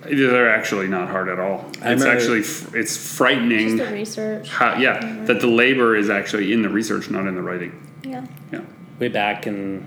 [0.03, 1.71] they're actually not hard at all.
[1.83, 3.77] I It's actually f- it's frightening.
[3.77, 4.49] Just the research.
[4.49, 7.73] How, yeah, that the labor is actually in the research, not in the writing.
[8.03, 8.27] Yeah.
[8.53, 8.61] Yeah.
[8.99, 9.87] Way back in,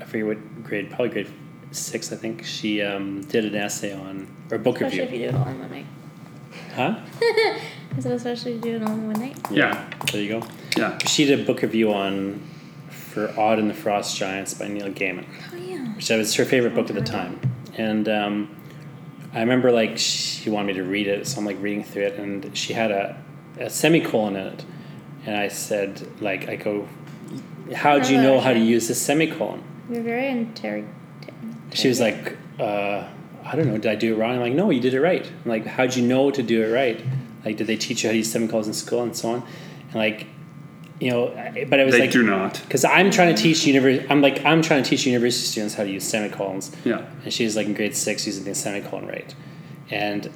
[0.00, 1.32] I forget what grade, probably grade
[1.76, 2.44] six, I think.
[2.44, 5.26] She um, did an essay on or book Especially if review.
[5.26, 5.86] you do it all in one night.
[6.74, 7.00] Huh?
[7.96, 9.36] I said especially if you do it all in one night.
[9.50, 9.88] Yeah.
[10.12, 10.46] There you go.
[10.76, 10.98] Yeah.
[11.06, 12.42] She did a book review on
[12.90, 15.26] for Odd and the Frost Giants by Neil Gaiman.
[15.52, 15.94] Oh yeah.
[15.94, 17.40] which was her favorite book at the time.
[17.74, 18.56] And um,
[19.32, 22.18] I remember like she wanted me to read it, so I'm like reading through it,
[22.18, 23.22] and she had a,
[23.58, 24.64] a semicolon in it,
[25.24, 26.88] and I said like I go,
[27.74, 29.62] how do you know how to use a semicolon?
[29.90, 30.94] You're very interrogative.
[31.72, 33.06] She was like, uh,
[33.44, 34.34] I don't know, did I do it wrong?
[34.36, 35.24] I'm like, no, you did it right.
[35.44, 37.04] I'm like, how'd you know to do it right?
[37.44, 39.42] Like, did they teach you how to use semicolons in school and so on?
[39.86, 40.26] And like,
[40.98, 41.26] you know,
[41.68, 42.60] but I was like, They like, do not.
[42.62, 44.06] because I'm trying to teach university.
[44.08, 46.74] I'm like I'm trying to teach university students how to use semicolons.
[46.86, 47.04] Yeah.
[47.22, 49.34] And she's like in grade six using the semicolon right,
[49.90, 50.30] and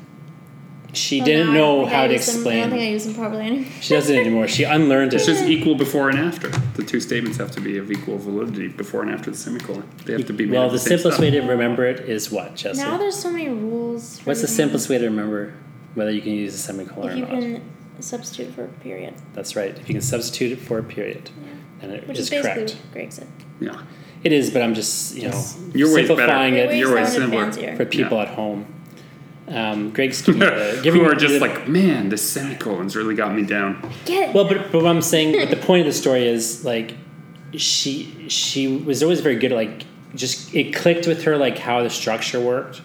[0.92, 2.92] she Well, didn't now know how I to use them- I don't think I explain.
[2.92, 3.66] use them properly anymore.
[3.80, 4.48] She doesn't anymore.
[4.48, 5.16] She unlearned it.
[5.16, 6.48] It's just equal before and after.
[6.76, 9.84] The two statements have to be of equal validity before and after the semicolon.
[10.04, 11.24] They have to be made Well, of the same simplest stuff.
[11.24, 12.80] way to remember it is what, Jesse?
[12.80, 14.18] Now there's so many rules.
[14.18, 14.56] For What's the everything.
[14.56, 15.54] simplest way to remember
[15.94, 17.62] whether you can use a semicolon If or you can
[18.00, 19.76] substitute for a period, That's right.
[19.78, 21.50] If you can substitute it for a period, yeah.
[21.80, 22.76] then it which is is basically correct.
[22.92, 23.26] Greg said.
[23.60, 23.82] Yeah.
[24.22, 26.72] It is, but I'm just you know Just- Your simplifying better.
[26.72, 27.76] it Your way's sounded simpler.
[27.76, 28.22] for people Yeah.
[28.24, 28.66] at home.
[29.50, 33.34] Um, Greg's giving, uh, giving Who are just the- like, man, the semicolons really got
[33.34, 33.92] me down.
[34.04, 36.94] Get Well, but, but what I'm saying, but the point of the story is like
[37.56, 39.84] she she was always very good at like
[40.14, 42.80] just it clicked with her like how the structure worked.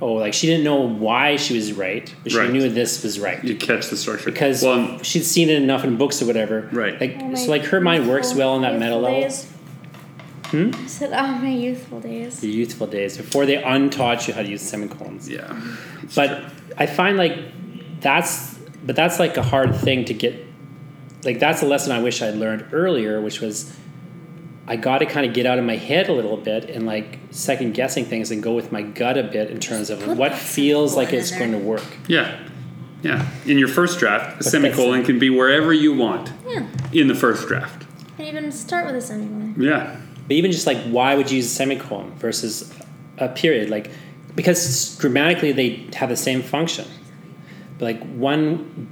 [0.00, 2.52] Oh, like she didn't know why she was right, but she Right.
[2.52, 4.30] knew this was right You catch the structure.
[4.30, 6.68] because well, she'd seen it enough in books or whatever.
[6.72, 7.00] Right.
[7.00, 9.20] Like Oh, my so, like her mind works well on that meta level.
[9.22, 9.52] days.
[10.50, 10.70] Hmm?
[10.74, 12.40] I said, oh, my youthful days.
[12.40, 15.28] The youthful days before they untaught you how to use semicolons.
[15.28, 15.60] yeah.
[16.14, 16.46] but true.
[16.78, 17.36] I find like
[18.00, 20.46] that's but that's like a hard thing to get
[21.24, 23.76] like that's a lesson I wish I'd learned earlier, which was
[24.66, 27.18] I got to kind of get out of my head a little bit and like
[27.30, 30.94] second guessing things and go with my gut a bit in terms of what feels
[30.96, 31.84] like it's going to work.
[32.06, 32.38] Yeah.
[33.02, 33.28] Yeah.
[33.46, 36.66] In your first draft, a that's- semicolon can be wherever you want Yeah.
[36.92, 37.86] in the first draft.
[38.18, 39.54] And even start with a semicolon.
[39.58, 39.96] Yeah.
[40.28, 42.70] But even just like, why would you use a semicolon versus
[43.16, 43.70] a period?
[43.70, 43.90] Like,
[44.36, 46.84] because grammatically they have the same function.
[47.78, 48.90] But like one,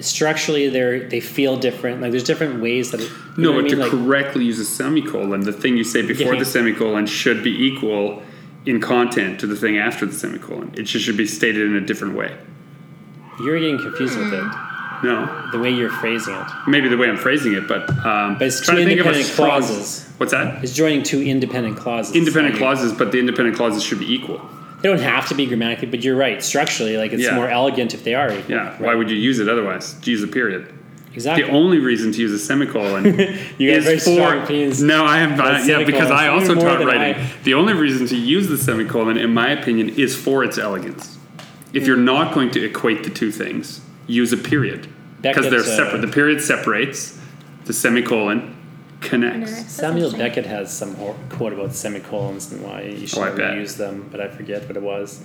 [0.00, 2.02] structurally they they feel different.
[2.02, 3.00] Like there's different ways that.
[3.00, 3.76] It, No, but I to?
[3.76, 6.40] Like, correctly use a semicolon, the thing you say before Yeah.
[6.40, 8.22] the semicolon should be equal
[8.66, 10.72] in content to the thing after the semicolon.
[10.76, 12.36] It just should be stated in a different way.
[13.40, 14.44] you're getting confused with it.
[15.02, 16.46] No, The way you're phrasing it.
[16.66, 19.06] maybe the way I'm phrasing it, but um, But it's trying two to think of
[19.08, 20.08] a strong- clauses.
[20.18, 20.62] What's that?
[20.62, 22.14] It's joining two independent clauses.
[22.14, 24.40] Independent clauses, but the independent clauses should be equal.
[24.80, 26.42] They don't have to be grammatically, but you're right.
[26.42, 27.34] Structurally, like it's Yeah.
[27.34, 28.44] more elegant if they are equal.
[28.54, 28.68] Yeah.
[28.72, 28.80] right?
[28.80, 29.96] Why would you use it otherwise?
[30.04, 30.68] Use a period.
[31.14, 31.44] exactly?
[31.44, 33.04] The only reason to use a semicolon
[33.58, 34.82] you is very for opinions.
[34.82, 35.64] no, I have not.
[35.66, 37.14] Yeah, because I also taught writing.
[37.22, 37.30] I.
[37.44, 41.16] The only reason to use the semicolon, in my opinion, is for its elegance.
[41.72, 44.88] If you're not going to equate the two things, use a period
[45.22, 46.00] because they're uh, separate.
[46.00, 47.18] The period separates.
[47.64, 48.56] The semicolon
[49.00, 49.50] connects.
[49.52, 49.72] Connects.
[49.72, 50.94] Samuel Beckett has some
[51.30, 53.56] quote about semicolons and why you should Oh, I never bet.
[53.56, 55.22] use them, but I forget what it was.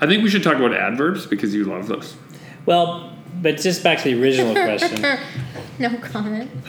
[0.00, 2.16] I think we should talk about adverbs because you love those.
[2.66, 5.04] Well, but just back to the original question.
[5.78, 6.50] No comment.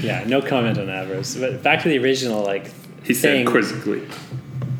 [0.00, 1.36] yeah, no comment on adverbs.
[1.36, 2.70] But back to the original, like
[3.02, 4.02] He said quizzically.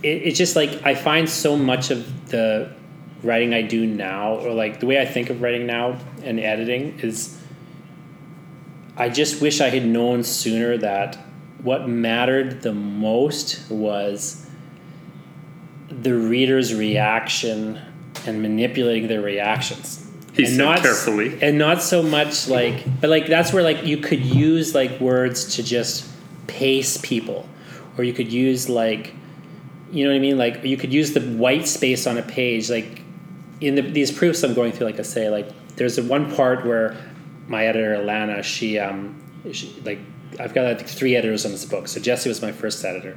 [0.04, 2.70] it, it's just like I find so much of the
[3.22, 6.98] writing I do now, or like the way I think of writing now and editing
[7.00, 7.36] is.
[8.96, 11.16] I just wish I had known sooner that
[11.62, 14.44] what mattered the most was
[15.88, 17.80] the reader's reaction
[18.26, 20.04] and manipulating their reactions.
[20.34, 21.38] He and said not, carefully.
[21.42, 25.56] and not so much like but like that's where like you could use like words
[25.56, 26.08] to just
[26.46, 27.48] pace people
[27.96, 29.14] or you could use like
[29.90, 32.70] you know what i mean like you could use the white space on a page
[32.70, 33.02] like
[33.60, 36.66] in the, these proofs i'm going through like i say like there's a one part
[36.66, 36.96] where
[37.46, 39.20] my editor alana she um
[39.52, 39.98] she, like
[40.38, 43.16] i've got like three editors on this book so jesse was my first editor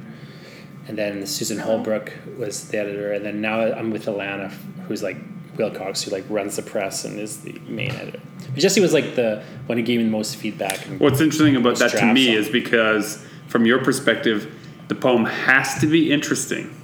[0.88, 4.50] and then Susan Holbrook was the editor, and then now I'm with Alana,
[4.88, 5.16] who's like
[5.56, 8.20] Wilcox, who like runs the press and is the main editor.
[8.52, 10.86] But Jesse was like the one who gave me the most feedback.
[10.86, 12.42] And What's interesting about that to me on.
[12.42, 14.52] is because, from your perspective,
[14.88, 16.74] the poem has to be interesting,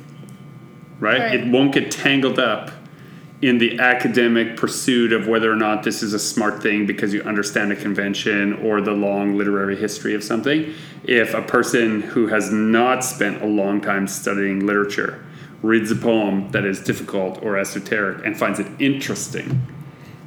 [1.00, 1.18] right?
[1.18, 1.34] Right.
[1.34, 2.70] It won't get tangled up
[3.40, 7.22] in the academic pursuit of whether or not this is a smart thing because you
[7.22, 10.74] understand a convention or the long literary history of something.
[11.04, 15.24] If a person who has not spent a long time studying literature
[15.62, 19.60] reads a poem that is difficult or esoteric and finds it interesting,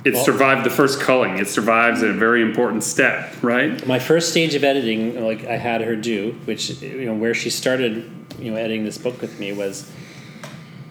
[0.06, 1.38] it Well- survived the first culling.
[1.38, 3.86] It survives a very important step, right?
[3.86, 7.50] my first stage of editing, like I had her do, which you know where she
[7.50, 8.10] started,
[8.40, 9.92] you know, editing this book with me was,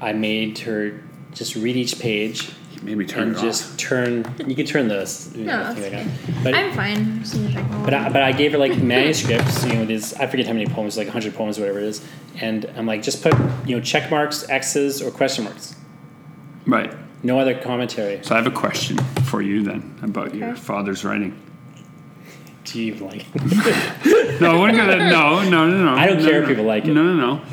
[0.03, 1.03] I made her
[1.35, 3.77] just read each page You made me turn and it just off.
[3.79, 4.35] turn.
[4.47, 5.33] You can turn this.
[5.35, 6.45] You know, No, thing that's like that.
[6.45, 7.21] But I'm fine.
[7.23, 7.95] As soon as I go But.
[7.95, 10.97] I, but I gave her like manuscripts, you know, these I forget how many poems,
[10.97, 12.07] like hundred poems, whatever it is,
[12.41, 13.35] and I'm like, just put
[13.67, 15.75] you know check marks, X's, or question marks.
[16.67, 16.93] Right.
[17.23, 18.23] No other commentary.
[18.25, 21.39] So I have a question for you then about your father's writing.
[22.65, 23.27] Do you like?
[23.35, 24.41] it?
[24.41, 25.11] No, I wouldn't go that.
[25.11, 25.95] No, no, no, no.
[25.95, 26.43] I don't no, care no.
[26.45, 26.95] if people like it.
[26.95, 27.45] No, no, no.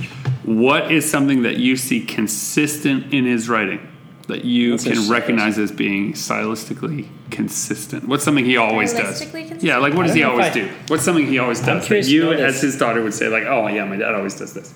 [0.47, 3.85] What is something that you see consistent in his writing
[4.29, 8.07] that you That's can recognize as being stylistically consistent?
[8.07, 9.19] What's something he always does?
[9.19, 9.61] Consistent?
[9.61, 10.69] Yeah, like what does he always I- do?
[10.87, 13.67] What's something he always does that you, know as his daughter, would say like, oh
[13.67, 14.73] yeah, my dad always does this.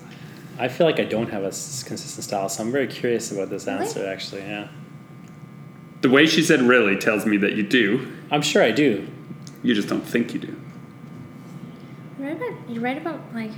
[0.58, 3.66] I feel like I don't have a consistent style, so I'm very curious about this
[3.66, 3.78] Really?
[3.78, 4.06] answer.
[4.06, 4.68] Actually, yeah,
[6.02, 8.12] The way she said "really" tells me that you do.
[8.30, 9.08] I'm sure I do.
[9.62, 10.54] You just don't think you do.
[12.18, 13.50] You write about you write about like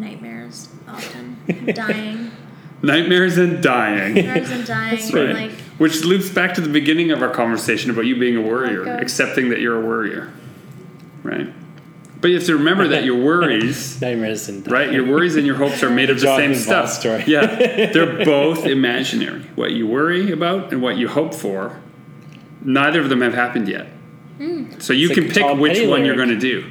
[0.00, 1.36] nightmares often,
[1.74, 2.30] dying,
[2.82, 4.14] Nightmares and dying.
[4.14, 5.34] nightmares and dying, That's and, Right.
[5.50, 8.84] like Which loops back to the beginning of our conversation about you being a worrier,
[8.84, 10.32] accepting that you're a worrier.
[11.22, 11.48] Right?
[12.20, 14.92] But you have to remember that your worries, Nightmares and right?
[14.92, 16.90] Your worries and your hopes are made of the Jonathan same stuff.
[16.90, 17.24] story.
[17.26, 17.46] Yeah.
[17.92, 19.42] They're both imaginary.
[19.54, 21.80] What you worry about and what you hope for,
[22.62, 23.86] neither of them have happened yet.
[24.38, 24.78] Hmm.
[24.78, 26.64] So you It's can pick which Petty one you're going to do.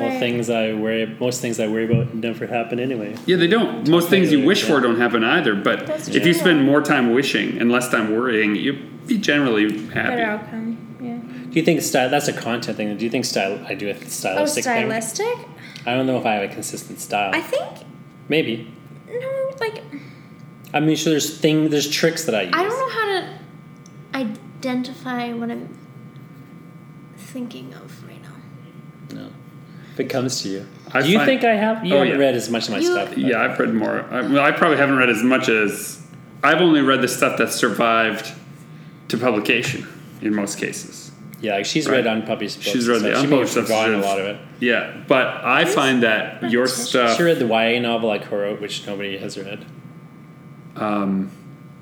[0.00, 0.18] All Right.
[0.18, 3.14] things I worry, most things I worry about never happen anyway.
[3.26, 3.88] Yeah, they don't.
[3.88, 5.54] Most things you wish for don't happen either.
[5.54, 9.64] But That's if you spend more time wishing and less time worrying, you'll be generally
[9.88, 10.08] happy.
[10.10, 10.44] Better happy.
[10.46, 10.76] outcome.
[11.02, 11.16] Yeah.
[11.50, 12.08] Do you think style?
[12.10, 12.96] That's a content thing.
[12.96, 13.58] Do you think style?
[13.68, 14.88] I do a Oh, stylistic thing.
[14.90, 15.38] stylistic.
[15.86, 17.30] I don't know if I have a consistent style.
[17.34, 17.68] I think
[18.28, 18.68] Maybe.
[19.08, 19.82] no, like
[20.74, 21.10] I mean, sure.
[21.12, 21.70] There's thing.
[21.70, 22.52] There's tricks that I use.
[22.54, 25.68] I don't know how to identify what I'm
[27.16, 29.16] thinking of right now.
[29.22, 29.28] No.
[29.92, 31.84] If it comes to you, I do you find- think I have?
[31.84, 32.18] You Oh, haven't yeah.
[32.18, 33.16] read as much of my You- stuff.
[33.16, 34.04] Yeah, I've read more.
[34.10, 35.98] I, well, I probably haven't read as much as
[36.42, 38.32] I've only read the stuff that survived
[39.08, 39.86] to publication
[40.22, 41.10] in most cases.
[41.42, 41.96] Yeah, like she's Right.
[41.96, 42.68] read unpublished books.
[42.70, 44.36] She's read so the she may have unpublished stuff, forgotten a lot of it.
[44.60, 47.16] Yeah, but I find that your stuff.
[47.16, 49.64] She read the YA novel I co-wrote, which nobody has read.
[50.76, 51.30] um,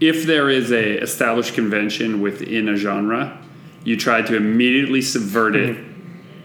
[0.00, 3.36] if there is a established convention within a genre,
[3.84, 5.76] you try to immediately subvert it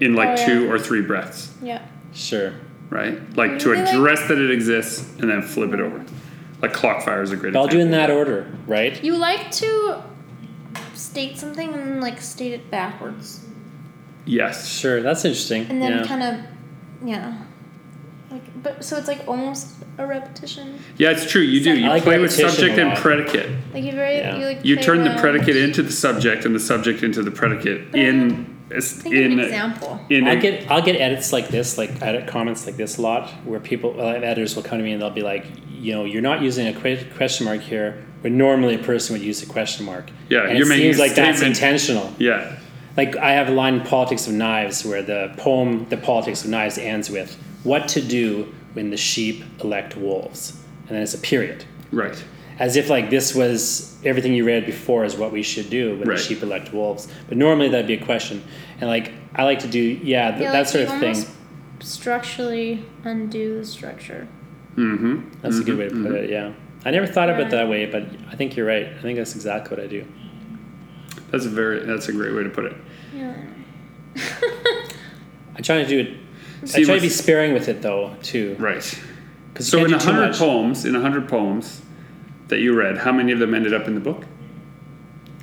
[0.04, 0.46] in like Oh, yeah.
[0.46, 1.82] two or three breaths, Yeah.
[2.14, 2.54] Sure.
[2.90, 3.18] right?
[3.38, 6.02] Like to Really, like- address that it exists and then flip it over.
[6.62, 7.56] Like Clockfire is a great.
[7.56, 9.02] I'll do in that order, right?
[9.04, 10.02] You like to
[10.94, 13.46] state something and then like state it backwards.
[14.26, 14.68] Yes.
[14.70, 15.66] Sure, that's interesting.
[15.70, 16.06] And then yeah.
[16.06, 16.40] kind of
[17.06, 17.38] yeah.
[18.32, 20.80] Like but so it's like almost a repetition.
[20.98, 21.42] Yeah, it's true.
[21.42, 21.78] You do.
[21.78, 23.50] You like play with subject and predicate.
[23.74, 24.38] Like you very Yeah.
[24.38, 27.32] you like You play turn the predicate into the subject and the subject into the
[27.32, 30.00] predicate in Think in of an example.
[30.10, 33.02] in I'll a- get I'll get edits like this, like edit comments like this a
[33.02, 36.06] lot, where people uh, editors will come to me and they'll be like, you know,
[36.06, 39.86] you're not using a question mark here, when normally a person would use a question
[39.86, 40.10] mark.
[40.30, 42.14] Yeah, and you're it making seems a like that's intentional.
[42.18, 42.58] yeah.
[42.96, 46.50] Like I have a line in Politics of Knives where the poem The Politics of
[46.52, 50.60] Knives ends with what to do when the sheep elect wolves.
[50.88, 51.66] And then it's a period.
[51.92, 52.24] Right.
[52.60, 56.08] As if like this was everything you read before is what we should do when
[56.08, 56.18] Right.
[56.18, 57.08] the sheep elect wolves.
[57.28, 58.44] But normally that'd be a question.
[58.80, 61.26] And like I like to do yeah, th- Yeah, that like sort you of thing.
[61.80, 64.28] structurally undo the structure.
[64.76, 65.30] Mm-hmm.
[65.42, 66.54] That's a good way to put it, yeah.
[66.86, 68.88] I never thought of it that way, but I think you're right.
[68.88, 70.06] I think that's exactly what I do.
[71.32, 72.76] That's a very that's a great way to put it.
[73.16, 73.36] Yeah.
[75.56, 78.16] I try to do it See, I try to be what's- sparing with it though,
[78.22, 78.56] too.
[78.60, 78.84] Right.
[79.54, 81.82] Because So in a hundred poems, in a hundred poems
[82.54, 84.26] that you read, how many of them ended up in the book?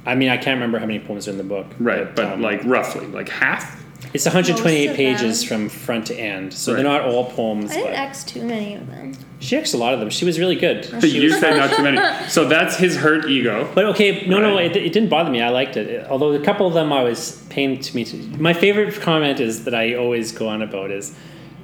[0.06, 1.66] I mean, I can't remember how many poems are in the book.
[1.80, 3.78] Right, but um, like roughly, like half.
[4.14, 6.82] It's 128 Most pages from front to end, so Right.
[6.82, 7.70] they're not all poems.
[7.72, 9.12] I didn't X too many of them.
[9.40, 10.08] she Xed a lot of them.
[10.08, 10.84] She was really good.
[11.02, 11.98] She you was- said not too many.
[12.28, 13.68] So that's his hurt ego.
[13.74, 15.42] but okay, no, no, it, it didn't bother me.
[15.42, 16.06] I liked it.
[16.08, 18.04] Although a couple of them I was pain to me.
[18.06, 21.14] To, my favorite comment is that I always go on about is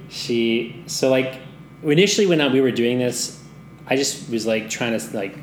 [0.09, 0.83] she.
[0.85, 1.39] So like
[1.83, 3.41] initially when I, we were doing this,
[3.89, 5.35] I just was like trying to like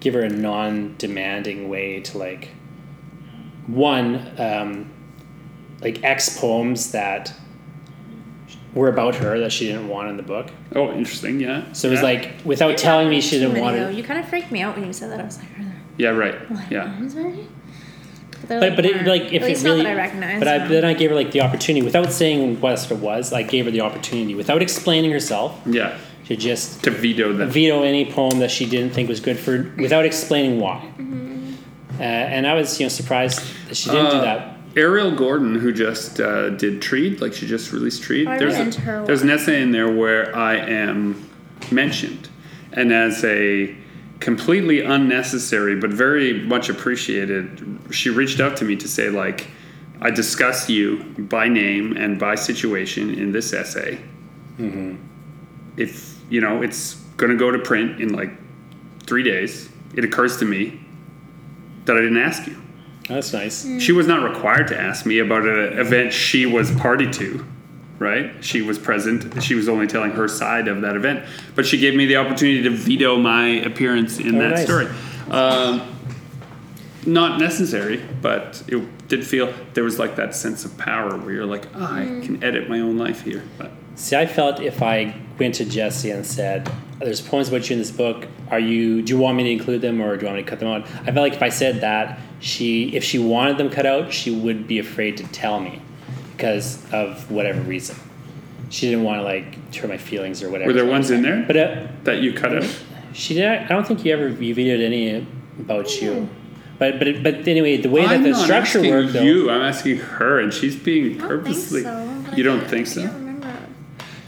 [0.00, 2.48] give her a non-demanding way to like
[3.66, 4.90] one um,
[5.80, 7.32] like X poems that
[8.74, 10.48] were about her that she didn't want in the book.
[10.74, 11.40] Oh, interesting.
[11.40, 11.72] Yeah.
[11.72, 12.04] So it was Yeah.
[12.04, 13.94] like without telling me she didn't want it.
[13.94, 15.20] You kind of freaked me out when you said that.
[15.20, 16.10] I was like, are Yeah.
[16.10, 16.50] Right.
[16.50, 16.92] like Yeah.
[16.96, 17.46] poems already?
[18.46, 20.38] they're, But but it like if it really, not that I recognize.
[20.38, 23.32] but I, then I gave her like the opportunity without saying what it was.
[23.32, 25.96] I gave her the opportunity without explaining herself Yeah.
[26.30, 27.50] To just To veto them.
[27.50, 30.78] veto any poem that she didn't think was good for without explaining why.
[30.96, 31.54] Mm-hmm.
[31.98, 34.56] Uh, and I was you know surprised that she didn't do Uh, that.
[34.76, 38.28] Ariel Gordon, who just uh, did Treed, like she just released Treed.
[38.28, 41.28] I there's a- there's an essay in there where I am
[41.72, 42.28] mentioned,
[42.72, 43.74] and as a
[44.20, 47.60] completely unnecessary but very much appreciated,
[47.90, 49.48] she reached out to me to say like,
[50.00, 53.98] I discuss you by name and by situation in this essay.
[55.76, 58.30] If you know it's going to go to print in like
[59.06, 60.80] three days, it occurs to me
[61.84, 62.60] that I didn't ask you.
[63.08, 63.64] That's nice.
[63.64, 63.80] Mm.
[63.80, 67.44] She was not required to ask me about an event she was party to,
[67.98, 68.32] right?
[68.42, 69.42] She was present.
[69.42, 71.24] She was only telling her side of that event,
[71.56, 74.64] but she gave me the opportunity to veto my appearance in Oh, that nice.
[74.64, 74.86] story.
[75.30, 75.96] Um,
[77.04, 81.46] not necessary, but it did feel there was like that sense of power where you're
[81.46, 82.22] like, oh, I mm.
[82.22, 83.42] can edit my own life here.
[83.58, 87.74] But See, I felt if I went to Jesse and said, "There's poems about you
[87.74, 88.26] in this book.
[88.50, 89.02] Are you?
[89.02, 90.68] Do you want me to include them, or do you want me to cut them
[90.68, 94.12] out?" I felt like if I said that, she, if she wanted them cut out,
[94.12, 95.80] she would be afraid to tell me
[96.36, 97.96] because of whatever reason.
[98.70, 100.68] She didn't want to like hurt my feelings or whatever.
[100.68, 102.64] were there ones in there But uh, that you cut out?
[103.12, 103.44] she did.
[103.46, 105.26] I don't think you ever you vetoed any
[105.58, 106.28] about you.
[106.78, 109.22] But but but anyway, the way I'm that the not structure asking worked, though.
[109.22, 109.50] you.
[109.50, 111.82] I'm asking her, and she's being I don't purposely.
[111.82, 112.36] think so.
[112.36, 113.00] You don't can't- think I so?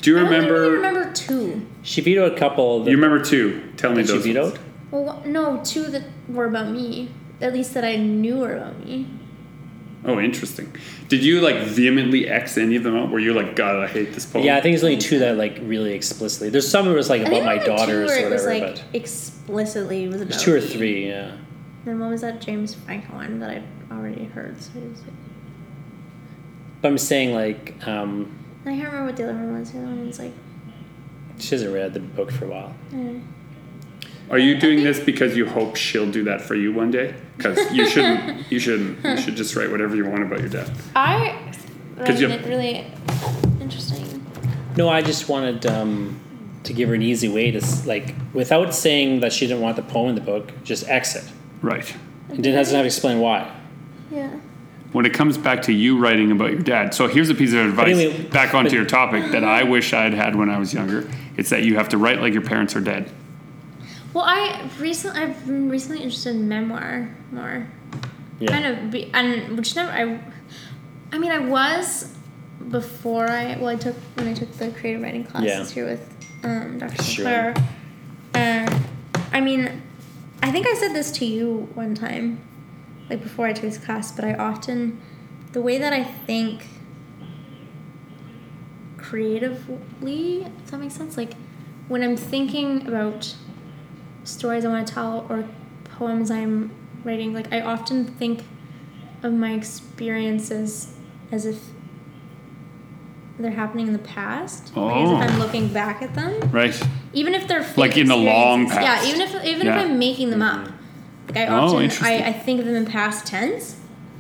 [0.03, 0.09] Can't remember.
[0.09, 0.61] Do you I only remember?
[0.61, 1.67] really remember two.
[1.83, 2.85] She vetoed a couple.
[2.85, 3.73] That, You remember two?
[3.77, 4.25] Tell me that she those.
[4.25, 4.53] vetoed.
[4.53, 4.59] ones.
[4.91, 7.11] Well, no, two that were about me.
[7.41, 9.07] At least that I knew were about me.
[10.05, 10.75] Oh, interesting.
[11.09, 13.11] Did you like vehemently X any of them out?
[13.11, 14.45] Were you like, God, I hate this poem?
[14.45, 16.51] Yeah, I think there's only two that like really explicitly.
[16.51, 18.67] There's some that was like about my only two daughters where or it was whatever,
[18.67, 20.67] like but explicitly was about two or me.
[20.67, 21.09] three.
[21.09, 21.37] Yeah.
[21.85, 24.61] Then what was that James Franco one that I'd already heard?
[24.61, 25.13] So it was like,
[26.81, 29.73] But I'm saying like um, I can't remember what the other one was.
[29.73, 30.33] The other one was like,
[31.39, 32.75] she hasn't read the book for a while.
[32.95, 33.19] eh.
[34.31, 37.15] Are you doing this because you hope she'll do that for you one day?
[37.37, 38.51] Because you shouldn't.
[38.51, 39.05] You shouldn't.
[39.05, 40.71] You should just write whatever you want about your dad.
[40.95, 41.37] I.
[41.97, 42.87] find you- it really
[43.61, 44.25] interesting.
[44.77, 46.19] No, I just wanted um,
[46.63, 49.83] to give her an easy way to like without saying that she didn't want the
[49.83, 51.25] poem in the book, just exit.
[51.61, 51.95] Right.
[52.31, 53.55] And didn't have to have to explain why.
[54.11, 54.35] Yeah.
[54.93, 56.95] When it comes back to you writing about your dad.
[56.95, 59.93] So here's a piece of advice anyway, back onto but- your topic that I wish
[59.93, 61.09] I had had when I was younger.
[61.37, 63.11] It's that you have to write like your parents are dead.
[64.13, 67.67] Well, I recently I've been recently interested in memoir more.
[68.41, 68.49] Yeah.
[68.51, 70.21] Kind of, be, and which never I.
[71.13, 72.15] I mean, I was
[72.71, 75.75] before I well I took when I took the creative writing classes Yeah.
[75.75, 76.15] here with
[76.45, 77.03] um, Dr.
[77.03, 77.05] Sure.
[77.25, 77.55] Sinclair.
[78.35, 78.75] And
[79.33, 79.81] I mean,
[80.43, 82.39] I think I said this to you one time,
[83.13, 84.11] like before I took this class.
[84.11, 85.01] But I often,
[85.53, 86.67] the way that I think
[88.97, 91.35] creatively, if that makes sense, like
[91.89, 93.35] when I'm thinking about
[94.25, 95.45] stories I want to tell or
[95.85, 96.71] poems I'm
[97.05, 98.45] writing, like I often think
[99.23, 100.95] of my experiences
[101.31, 101.61] as if
[103.39, 105.17] they're happening in the past, like as Oh.
[105.23, 105.45] if I'm oh.
[105.45, 106.81] looking back at them, Right.
[107.13, 108.81] even if they're Like in the long past.
[109.05, 109.81] Yeah, even if even Yeah.
[109.81, 110.69] if I'm making them up,
[111.35, 112.29] like I Oh, often I.
[112.29, 113.77] I think of them in past tense,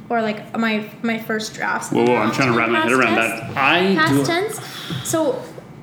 [0.08, 1.90] or like my my first drafts.
[1.90, 3.56] Whoa, whoa, I'm trying to wrap my head around tense that.
[3.56, 4.24] I past do.
[4.26, 5.08] tense.
[5.08, 5.32] So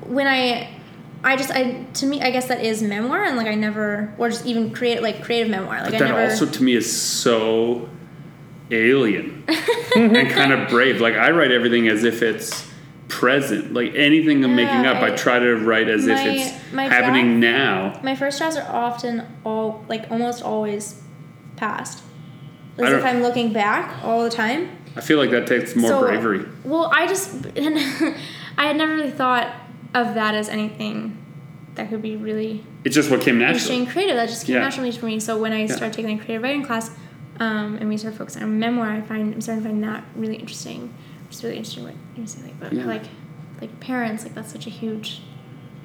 [0.06, 0.68] when I,
[1.22, 4.28] I just I to me I guess that is memoir and like I never or
[4.28, 6.30] just even create like creative memoir like But I that never.
[6.30, 7.88] also to me is so
[8.70, 9.44] alien
[9.96, 11.00] and kind of brave.
[11.00, 12.68] Like I write everything as if it's
[13.08, 13.72] present.
[13.74, 17.40] Like anything I'm making up, I, I- try to write as if it's my happening
[17.40, 17.98] now.
[18.02, 21.02] my first drafts are often all like almost always
[21.60, 22.02] past.
[22.78, 24.70] As if I'm looking back all the time.
[24.96, 26.46] I feel like that takes more So- bravery.
[26.64, 27.76] Well, I just and
[28.58, 29.54] I had never really thought
[29.94, 31.16] of that as anything
[31.74, 33.78] that could be really It's just what came naturally.
[33.80, 34.16] and creative.
[34.16, 34.62] That just came Yeah.
[34.62, 35.20] naturally for me.
[35.20, 36.90] So when I started taking a creative writing class,
[37.38, 40.36] um, and we started focusing on memoir, I find I'm starting to find that really
[40.36, 40.92] interesting.
[41.30, 42.84] Just really interesting what you're saying, like, but Yeah.
[42.86, 43.04] like,
[43.60, 45.20] like parents, like that's such a huge,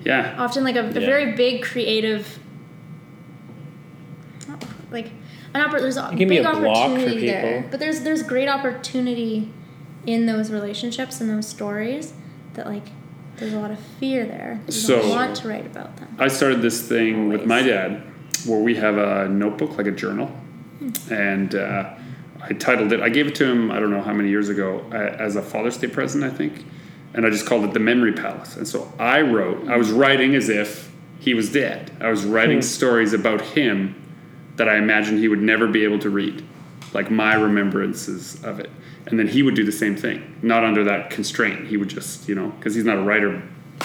[0.04, 0.34] Yeah.
[0.38, 1.00] often like a, a Yeah.
[1.14, 2.40] very big creative,
[4.92, 5.08] like
[5.54, 8.02] an oppor- There's a It can be big a block for opportunity there, but there's
[8.02, 9.52] there's great opportunity
[10.06, 12.14] in those relationships and those stories
[12.54, 12.84] that like
[13.38, 14.62] there's a lot of fear there.
[14.68, 16.16] You So- don't want to write about them.
[16.20, 18.02] I started this thing with my dad
[18.46, 20.32] where we have a notebook, like a journal,
[21.10, 21.90] and uh,
[22.42, 23.00] I titled it.
[23.02, 23.72] I gave it to him.
[23.72, 26.64] I don't know how many years ago uh, as a Father's Day present, I think,
[27.14, 28.56] and I just called it the Memory Palace.
[28.56, 29.68] And so I wrote.
[29.68, 31.92] I was writing as if he was dead.
[32.00, 33.96] I was writing stories about him
[34.56, 36.46] that I imagined he would never be able to read,
[36.94, 38.70] like my remembrances of it.
[39.08, 41.68] And then he would do the same thing, not under that constraint.
[41.68, 43.42] He would just, you know, because he's not a writer,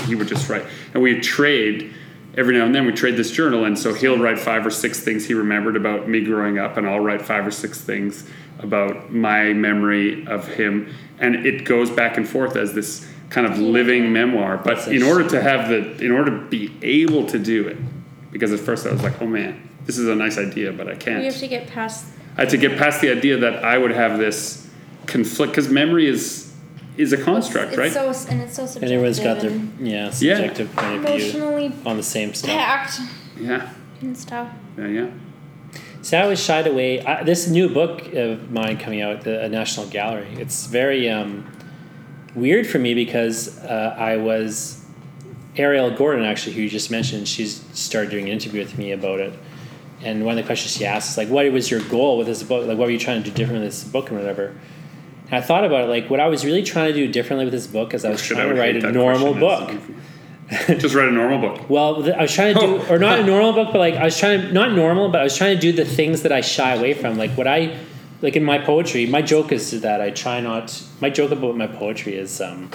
[0.06, 0.64] he would just write.
[0.94, 1.92] And we'd trade
[2.36, 2.86] every now and then.
[2.86, 6.08] We trade this journal, and so he'll write five or six things he remembered about
[6.08, 8.28] me growing up, and I'll write five or six things
[8.60, 10.94] about my memory of him.
[11.18, 14.56] And it goes back and forth as this kind of living memoir.
[14.58, 17.76] But in order to have the, in order to be able to do it,
[18.30, 20.95] because at first I was like, oh man, this is a nice idea, but I
[20.95, 21.24] can't.
[21.24, 23.91] You have to get past I had to get past the idea that I would
[23.91, 24.68] have this
[25.07, 26.55] conflict because memory is
[26.97, 27.93] is a construct, it's right?
[27.93, 28.93] so and it's so And subjective.
[28.93, 32.51] everyone's got their yeah subjective point of view emotionally on the same stuff.
[32.51, 33.01] packed
[33.36, 34.49] yeah, and stuff.
[34.78, 35.11] yeah, yeah.
[36.03, 37.05] So I always shied away.
[37.05, 40.28] I, this new book of mine coming out, the National Gallery.
[40.38, 41.51] It's very um,
[42.36, 44.84] weird for me because uh, I was
[45.57, 47.26] Ariel Gordon actually, who you just mentioned.
[47.26, 49.34] She's started doing an interview with me about it,
[50.03, 52.42] and one of the questions she asked is like, "What was your goal with this
[52.42, 52.66] book?
[52.66, 54.55] Like, what were you trying to do different with this book and whatever?"
[55.26, 55.88] And I thought about it.
[55.88, 58.22] Like, what I was really trying to do differently with this book is I was
[58.22, 59.70] Shit, trying would to write a normal book.
[60.66, 61.61] Just write a normal book.
[61.70, 64.18] Well, I was trying to do, or not a normal book, but like I was
[64.18, 66.74] trying to, not normal, but I was trying to do the things that I shy
[66.74, 67.16] away from.
[67.16, 67.78] Like what I,
[68.20, 71.68] like in my poetry, my joke is that I try not, my joke about my
[71.68, 72.70] poetry is um,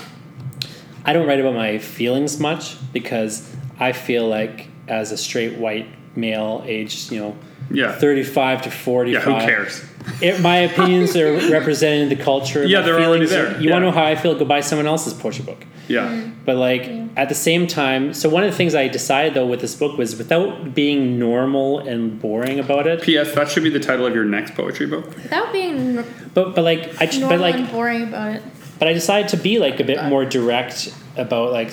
[1.04, 5.88] I don't write about my feelings much because I feel like as a straight white
[6.16, 7.36] male aged, you know,
[7.72, 8.76] Yeah, 35 to yeah.
[8.76, 9.24] 45.
[9.24, 9.84] Who cares?
[10.22, 12.64] It, my opinions are representing the culture.
[12.66, 13.62] Yeah, they're already feelings are- there.
[13.62, 14.36] You want to know how I feel?
[14.36, 15.66] Go buy someone else's poetry book.
[15.88, 16.34] Yeah, mm.
[16.46, 16.84] But like
[17.16, 19.98] at the same time, so one of the things I decided though with this book
[19.98, 23.02] was without being normal and boring about it.
[23.02, 23.34] P.S.
[23.36, 25.06] That should be the title of your next poetry book.
[25.16, 26.04] Without being
[26.36, 28.44] But but like I just, normal but like and boring about it.
[28.80, 31.72] but I decided to be like a bit more direct about like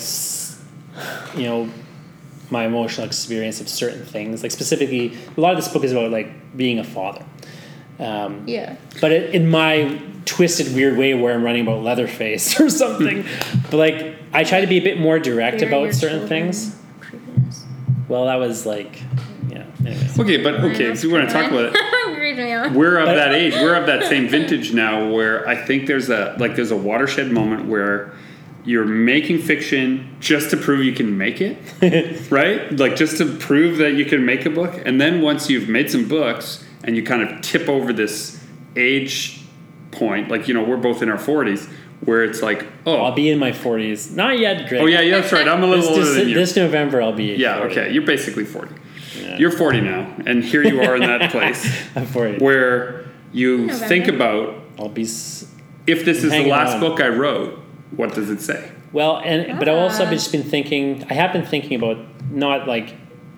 [1.36, 1.68] you know
[2.52, 4.42] my emotional experience of certain things.
[4.42, 7.24] Like specifically, a lot of this book is about like being a father.
[7.98, 8.76] Um, Yeah.
[9.00, 13.24] but it, in my twisted weird way where I'm writing about Leatherface or something.
[13.70, 16.76] but like I try to be a bit more direct Bury about certain things.
[17.00, 17.64] Creepiness.
[18.08, 19.00] Well, that was like,
[19.48, 19.64] yeah.
[19.80, 20.18] Anyways.
[20.20, 21.76] Okay, but okay, if you want to talk about it,
[22.14, 22.72] Creeping me out.
[22.72, 23.54] we're of But- that age.
[23.54, 27.30] We're of that same vintage now, where I think there's a like there's a watershed
[27.32, 28.12] moment where
[28.64, 31.58] you're making fiction just to prove you can make it,
[32.30, 32.70] right?
[32.78, 35.90] Like just to prove that you can make a book, and then once you've made
[35.90, 38.42] some books and you kind of tip over this
[38.76, 39.40] age
[39.90, 41.66] point, like you know, we're both in our forties,
[42.04, 44.14] where it's like, oh, I'll be in my forties.
[44.14, 44.80] Not yet, Greg.
[44.80, 45.46] oh yeah, yeah, that's right.
[45.48, 46.34] I'm a little older this, than you.
[46.34, 47.34] this November, I'll be.
[47.34, 47.72] yeah, 40.
[47.80, 48.74] okay, you're basically forty.
[49.20, 49.36] Yeah.
[49.38, 52.38] You're forty now, and here you are in that place I'm forty.
[52.38, 53.86] where you November.
[53.88, 55.02] think about I'll be.
[55.02, 55.48] s-
[55.86, 56.80] if this is the last on.
[56.80, 57.61] book I wrote,
[57.96, 58.70] what does it say?
[58.92, 60.06] Well, and but I also Ah.
[60.06, 61.04] have just been thinking.
[61.10, 61.98] I have been thinking about
[62.30, 62.94] not like,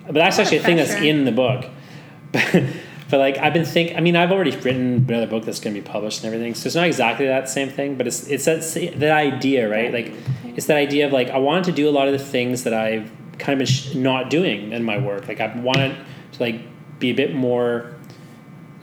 [0.07, 1.05] but that's actually a thing that's pressure.
[1.07, 1.67] in the book.
[2.33, 3.97] but like I've been think.
[3.97, 6.55] I mean, I've already written another book that's going to be published and everything.
[6.55, 9.93] So it's not exactly that same thing, but it's it's that sa- that idea, right?
[9.93, 10.13] Like
[10.57, 12.75] it's that idea of like I wanted to do a lot of the things that
[12.75, 15.29] I've kind of been sh- not doing in my work.
[15.29, 15.97] Like I wanted
[16.33, 16.61] to like
[16.99, 17.95] be a bit more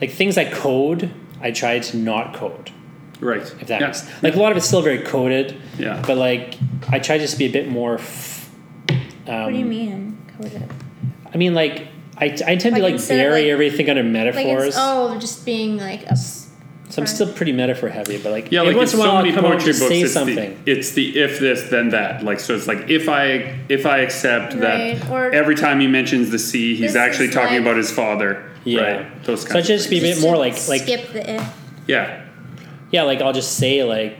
[0.00, 1.10] like things I code.
[1.40, 2.70] I tried to not code
[3.22, 3.42] Right.
[3.42, 3.86] if that yeah.
[3.86, 5.56] makes like a lot of it's still very coded.
[5.78, 6.02] Yeah.
[6.06, 6.56] But like
[6.90, 7.94] I try just to be a bit more.
[7.94, 8.50] F-
[9.28, 10.68] um, what do you mean coded?
[11.32, 11.86] I mean, like
[12.18, 14.66] I, I tend to Like, like instead of, bury like- everything under Like metaphors.
[14.68, 16.16] it's oh, just being like a.
[16.16, 16.42] so
[16.98, 19.08] I'm still pretty metaphor heavy, but like Yeah, every like once in in a so
[19.08, 20.60] while I'll many come out and poetry books, say it's something.
[20.64, 22.22] the it's the if this then that.
[22.24, 25.86] Like so, it's like if I if I accept Right, that or- every time he
[25.86, 28.50] mentions the sea, he's actually talking like- about his father.
[28.64, 28.80] Yeah.
[28.82, 29.24] right?
[29.24, 29.56] Those So kinds.
[29.56, 31.54] I of just be a bit more like like skip the if.
[31.88, 32.26] yeah,
[32.92, 34.16] yeah, like I'll just say like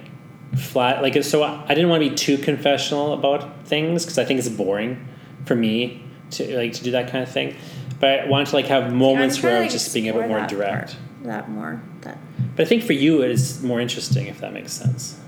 [0.57, 4.39] flat like so I didn't want to be too confessional about things because I think
[4.39, 5.09] it's boring
[5.47, 6.03] for me
[6.33, 7.55] to like to do that kind of thing.
[8.01, 10.13] But I wanted to like have moments I'm where I trying was just being a
[10.13, 10.97] bit more that direct.
[10.97, 12.19] part, that more that.
[12.57, 15.19] But I think for you it's more interesting if that makes sense.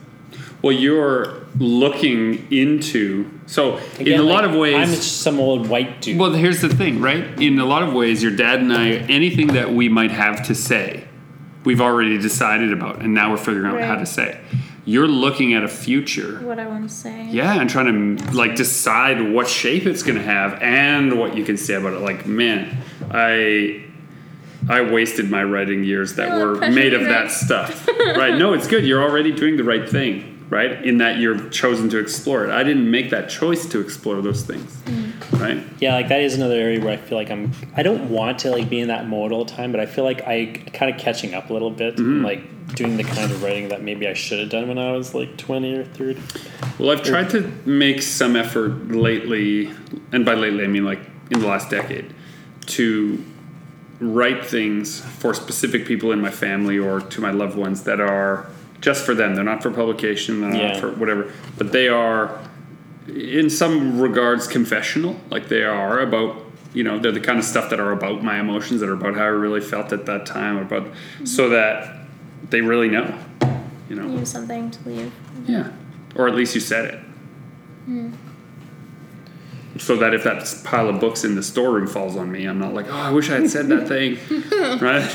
[0.63, 4.75] Well, you're looking into so in Again, a lot of ways.
[4.75, 6.19] I'm just some old white dude.
[6.19, 7.23] Well, here's the thing, right?
[7.39, 10.55] In a lot of ways, your dad and I, anything that we might have to
[10.55, 11.05] say,
[11.65, 14.41] we've already decided about, and now we're figuring out how to say.
[14.87, 17.27] You're looking at a future, What I want to say.
[17.31, 21.43] yeah, and trying to like decide what shape it's going to have and what you
[21.45, 22.01] can say about it.
[22.01, 22.77] Like, man,
[23.11, 23.81] I.
[24.67, 27.87] I wasted my writing years that were made of that stuff.
[28.17, 28.35] right?
[28.35, 28.87] No, it's good.
[28.87, 30.85] You're already doing the right thing, right?
[30.85, 32.51] In that you're chosen to explore it.
[32.51, 35.41] I didn't make that choice to explore those things, Mm.
[35.41, 35.63] right?
[35.81, 37.53] Yeah, like that is another area where I feel like I'm.
[37.77, 40.05] I don't want to like be in that mode all the time, but I feel
[40.05, 42.13] like I kind of catching up a little bit, Mm-hmm.
[42.13, 44.93] and, like doing the kind of writing that maybe I should have done when I
[44.93, 46.21] was like twenty or thirty.
[46.79, 49.71] Well, I've tried to make some effort lately,
[50.13, 52.13] and by lately I mean like in the last decade,
[52.67, 53.23] to
[54.01, 58.47] write things for specific people in my family or to my loved ones that are
[58.85, 59.35] just for them.
[59.35, 60.73] They're not for publication, they're Yeah.
[60.73, 62.39] not for whatever, but they are,
[63.09, 65.19] in some regards, confessional.
[65.31, 68.39] Like they are about, you know, they're the kind of stuff that are about my
[68.39, 70.89] emotions, that are about how I really felt at that time, about
[71.25, 71.53] so mm-hmm.
[71.55, 72.07] that
[72.51, 73.19] they really know,
[73.89, 74.07] you know.
[74.07, 75.13] You something to leave.
[75.47, 75.71] Yeah.
[76.15, 77.01] Or at least you said it.
[77.89, 78.13] Mm.
[79.79, 82.75] So that if that pile of books in the storeroom falls on me, I'm not
[82.75, 84.19] like, oh, I wish I had said that thing.
[84.81, 85.11] right?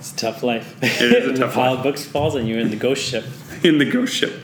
[0.00, 0.76] It's a tough life.
[0.82, 1.78] It is a tough life.
[1.78, 3.24] of books falls and you're in the ghost ship,
[3.64, 4.42] In the ghost ship.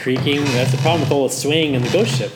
[0.00, 0.44] creaking.
[0.46, 2.32] That's the problem with all the swaying in the ghost ship.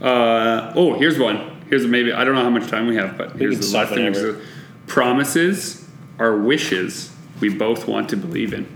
[0.00, 1.62] Uh, oh, here's one.
[1.68, 4.04] Here's maybe, I don't know how much time we have, but here's the last thing.
[4.04, 4.40] whenever.
[4.86, 5.84] Promises
[6.18, 8.66] are wishes we both want to believe in.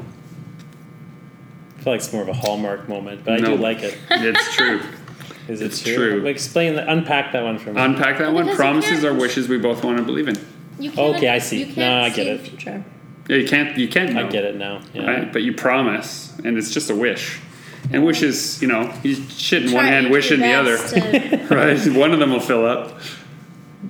[1.78, 3.56] I feel like it's more of a hallmark moment, but I No.
[3.56, 3.96] do like it.
[4.10, 4.80] It's true.
[5.48, 6.20] Is it It's true?
[6.20, 6.26] true.
[6.26, 6.88] Explain that.
[6.88, 7.80] Unpack that one for me.
[7.80, 8.44] Unpack that one.
[8.44, 10.36] Because you Promises are wishes we both want to believe in.
[10.80, 11.60] You can't, Okay, I see.
[11.60, 12.40] You can't No, I get the it.
[12.48, 12.84] future.
[13.28, 14.26] Yeah, you can't, you can't know.
[14.26, 14.80] I get it now.
[14.92, 15.06] Yeah.
[15.08, 15.32] right?
[15.32, 17.38] But you promise, and it's just a wish.
[17.92, 20.76] And wishes, you know, you shit in one hand, to wish in the other,
[21.54, 21.78] right?
[21.96, 23.00] One of them will fill up,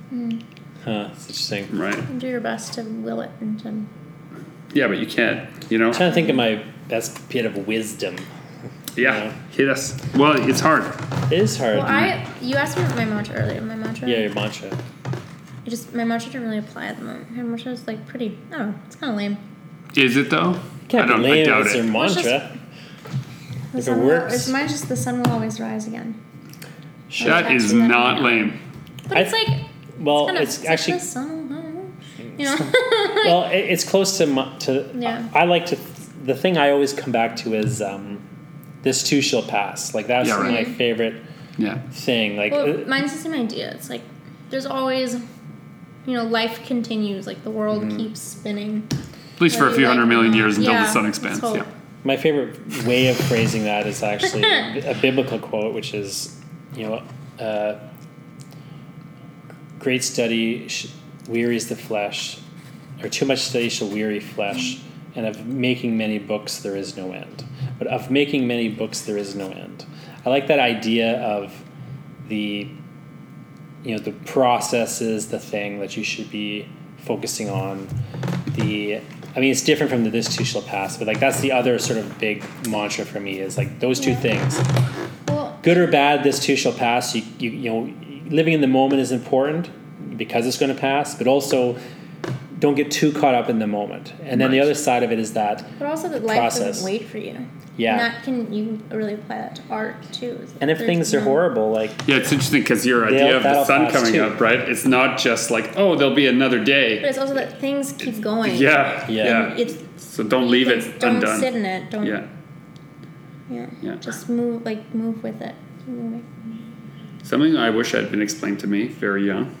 [0.09, 0.39] hmm.
[0.85, 1.77] Huh, that's interesting.
[1.77, 2.19] right?
[2.19, 3.85] do your best to will it into.
[4.73, 5.87] Yeah, but you can't, you know.
[5.87, 8.15] I'm trying to think of my best bit of wisdom.
[8.95, 9.99] Yeah, hit us.
[10.15, 10.83] Well, it's hard.
[11.31, 11.77] It is hard.
[11.77, 13.61] Well, I you asked me about my mantra earlier.
[13.61, 14.07] My mantra.
[14.07, 14.69] yeah, your mantra.
[15.65, 17.31] It just my mantra didn't really apply at the moment.
[17.35, 18.37] My mantra is like pretty.
[18.53, 18.73] Oh.
[18.87, 19.37] It's kind of lame.
[19.95, 20.59] Is it though?
[20.87, 21.21] Can't I don't.
[21.21, 21.93] be I lame doubt as your it.
[21.93, 22.57] Well, it's mantra.
[23.71, 24.33] The If it sun will- works.
[24.35, 24.67] it's mine.
[24.67, 26.19] Just the sun will always rise again.
[27.09, 27.29] Sure.
[27.29, 28.23] That is not yeah.
[28.23, 28.59] lame.
[29.07, 29.47] But I- it's like
[29.99, 31.49] well, kind of it's actually the sun.
[31.49, 32.57] will- You know.
[33.25, 34.89] well, it, it's close to mu- to.
[34.95, 35.27] Yeah.
[35.33, 35.77] I like to.
[36.25, 38.19] The thing I always come back to is um,
[38.83, 39.93] this too shall pass.
[39.93, 40.67] Like that's Yeah, right.
[40.67, 41.21] my favorite
[41.57, 41.79] Yeah.
[41.91, 42.35] thing.
[42.37, 43.71] Like Well, uh, mine's the same idea.
[43.71, 44.01] It's like
[44.49, 45.15] there's always,
[46.05, 47.27] you know, life continues.
[47.27, 47.97] Like the world Mm-hmm.
[47.97, 48.87] keeps spinning.
[49.35, 50.37] At least for a few you hundred like it or million not.
[50.37, 51.41] years until Yeah, the sun expands.
[51.41, 51.65] Yeah.
[52.03, 54.43] my favorite way of phrasing that is actually
[54.81, 56.39] a biblical quote, which is,
[56.75, 57.03] you know,
[57.43, 57.79] uh,
[59.79, 60.91] great study sh-
[61.27, 62.39] wearies the flesh,
[63.01, 64.81] or too much study shall weary flesh,
[65.15, 67.43] and of making many books there is no end.
[67.79, 69.85] But of making many books there is no end.
[70.25, 71.63] I like that idea of
[72.27, 72.69] the,
[73.83, 76.67] you know, the process is the thing that you should be
[76.97, 77.87] focusing on
[78.47, 79.01] the.
[79.33, 81.79] I mean, it's different from the "this too shall pass," but like that's the other
[81.79, 84.19] sort of big mantra for me is like those two Yeah.
[84.19, 84.59] things,
[85.27, 86.23] Well, good or bad.
[86.23, 87.15] This too shall pass.
[87.15, 87.93] You you you know,
[88.29, 89.69] living in the moment is important
[90.17, 91.77] because it's going to pass, but also
[92.61, 94.13] don't get too caught up in the moment.
[94.23, 96.63] And then the other side of it is that but also that life Process.
[96.77, 97.45] doesn't wait for you.
[97.75, 97.91] Yeah.
[97.93, 100.45] And that can you really apply that to art too.
[100.61, 103.65] and if there's things are horrible, like Yeah, it's interesting because your idea of the
[103.65, 104.23] sun coming too.
[104.23, 104.59] up, right?
[104.59, 106.99] It's not just like, oh, there'll be another day.
[107.01, 108.55] But it's also that things keep going.
[108.55, 109.09] Yeah.
[109.09, 109.55] Yeah, yeah.
[109.57, 111.39] It's So don't leave things- it don't undone.
[111.39, 111.89] sit in it.
[111.89, 112.05] Don't.
[112.05, 112.27] Yeah,
[113.49, 113.65] Yeah.
[113.81, 113.95] Yeah.
[113.95, 115.55] Just move, like move with it.
[115.87, 116.23] Keep
[117.23, 119.55] something I wish had been explained to me very young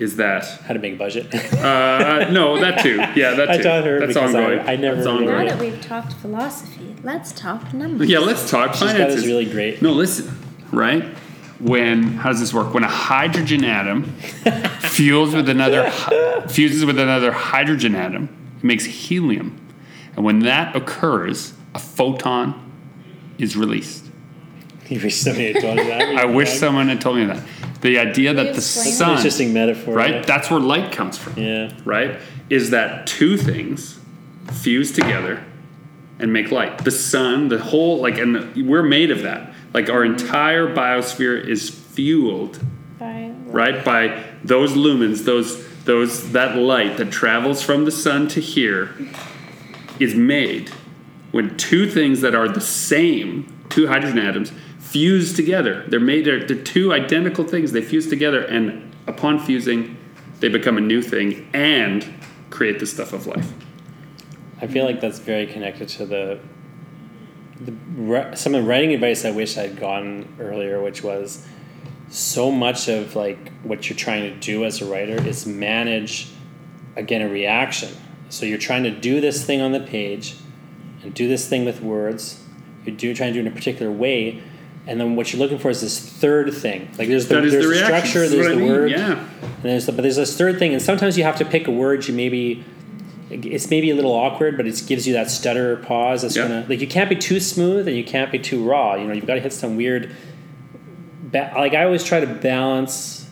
[0.00, 1.32] is that how to make a budget.
[1.54, 2.96] uh, no, that too.
[3.14, 3.62] Yeah, that I too.
[3.62, 4.60] taught her That's because I- ongoing.
[4.68, 8.08] I never That's really- Now that we've talked philosophy, let's talk numbers.
[8.08, 9.22] Yeah, let's talk She's finances.
[9.22, 9.82] this really great.
[9.82, 10.30] No, listen,
[10.72, 11.04] right?
[11.60, 12.72] When how does this work?
[12.72, 14.04] When a hydrogen atom
[14.80, 15.90] fuels with another
[16.48, 18.28] fuses with another hydrogen atom,
[18.58, 19.58] it makes helium,
[20.14, 22.54] and when that occurs, a photon
[23.38, 24.04] is released.
[24.90, 26.16] You wish somebody had told you that.
[26.16, 27.42] I wish someone had told me that.
[27.82, 29.94] The idea that the explain It's an sun, interesting metaphor.
[29.94, 30.26] right?
[30.26, 31.34] That's where light comes from.
[31.36, 31.72] Yeah.
[31.84, 32.18] right?
[32.48, 34.00] Is that two things
[34.52, 35.44] fuse together
[36.18, 36.78] and make light.
[36.84, 39.52] The sun, the whole, like, and we're made of that.
[39.72, 42.58] Like, our entire biosphere is fueled,
[42.98, 48.40] By, right, by those lumens, those, those, that light that travels from the sun to
[48.40, 48.94] here
[50.00, 50.70] is made
[51.30, 54.50] when two things that are the same, two hydrogen atoms,
[54.88, 55.84] fuse together.
[55.88, 57.72] They're made, they're, they're two identical things.
[57.72, 59.96] They fuse together, and upon fusing,
[60.40, 62.06] they become a new thing and
[62.50, 63.52] create the stuff of life.
[64.60, 66.40] I feel like that's very connected to the,
[67.60, 71.46] the some of the writing advice I wish I'd gotten earlier, which was
[72.08, 76.30] so much of like what you're trying to do as a writer is manage
[76.96, 77.90] again a reaction.
[78.30, 80.36] So you're trying to do this thing on the page
[81.02, 82.42] and do this thing with words.
[82.84, 84.42] You're do, trying to do it in a particular way.
[84.88, 86.88] And then what you're looking for is this third thing.
[86.98, 88.68] Like there's the, there's the the structure, This is there's the I mean.
[88.68, 89.18] word, Yeah.
[89.18, 91.70] and there's the, but there's this third thing, and sometimes you have to pick a
[91.70, 92.08] word.
[92.08, 92.64] You maybe
[93.30, 96.22] it's maybe a little awkward, but it gives you that stutter pause.
[96.22, 96.48] That's Yeah.
[96.48, 98.94] gonna like you can't be too smooth and you can't be too raw.
[98.94, 100.10] You know, you've got to hit some weird.
[101.22, 103.28] Ba- like I always try to balance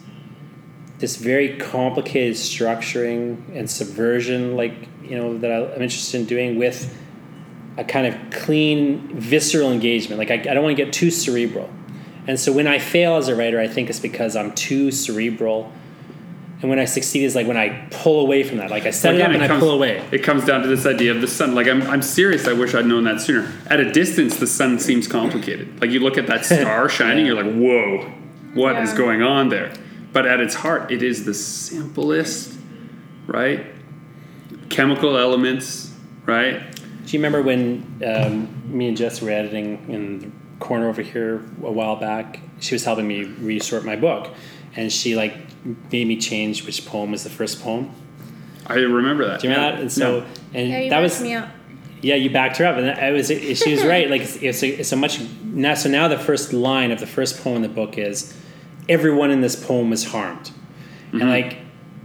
[0.98, 6.58] this very complicated structuring and subversion, like you know that I- I'm interested in doing
[6.58, 6.94] with
[7.76, 10.18] a kind of clean, visceral engagement.
[10.18, 11.70] Like I, I don't want to get too cerebral.
[12.26, 15.70] And so when I fail as a writer, I think it's because I'm too cerebral.
[16.62, 18.70] And when I succeed is like when I pull away from that.
[18.70, 20.02] Like I set Well, it up and I comes, pull away.
[20.10, 21.54] It comes down to this idea of the sun.
[21.54, 22.48] Like I'm, I'm serious.
[22.48, 23.52] I wish I'd known that sooner.
[23.66, 25.80] At a distance, the sun seems complicated.
[25.80, 28.10] Like you look at that star shining, you're like, whoa,
[28.54, 28.96] what is Yeah.
[28.98, 29.72] going on there?
[30.14, 32.58] But at its heart, it is the simplest,
[33.26, 33.66] right?
[34.70, 35.92] Chemical elements,
[36.24, 36.62] right?
[37.06, 41.36] Do you remember when um, me and Jess were editing in the corner over here
[41.62, 42.40] a while back?
[42.58, 44.34] She was helping me resort my book,
[44.74, 45.34] and she like
[45.92, 47.92] made me change which poem was the first poem.
[48.66, 49.40] I remember that.
[49.40, 49.76] Do you remember Yeah.
[49.76, 49.80] that?
[49.82, 50.26] And so, No.
[50.54, 51.48] and Yeah, you that was me up.
[52.02, 53.28] Yeah, you backed her up, and I was.
[53.28, 54.10] She was right.
[54.10, 55.74] Like it's, it's, a, it's a much now.
[55.74, 58.36] So now the first line of the first poem in the book is,
[58.88, 60.50] "Everyone in this poem was harmed,"
[61.12, 61.20] Mm-hmm.
[61.20, 61.56] and like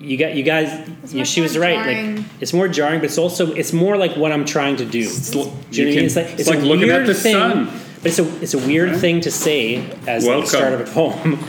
[0.02, 0.90] you got you guys.
[1.14, 1.76] You she was right.
[1.76, 2.16] jarring.
[2.18, 5.00] Like it's more jarring, but it's also it's more like what I'm trying to do.
[5.00, 5.94] It's Do you know what I mean?
[5.96, 7.66] can- It's like it's it's like looking at weird the thing, sun.
[8.02, 9.00] but it's a it's a weird Right.
[9.00, 11.40] thing to say as like, the start of a poem.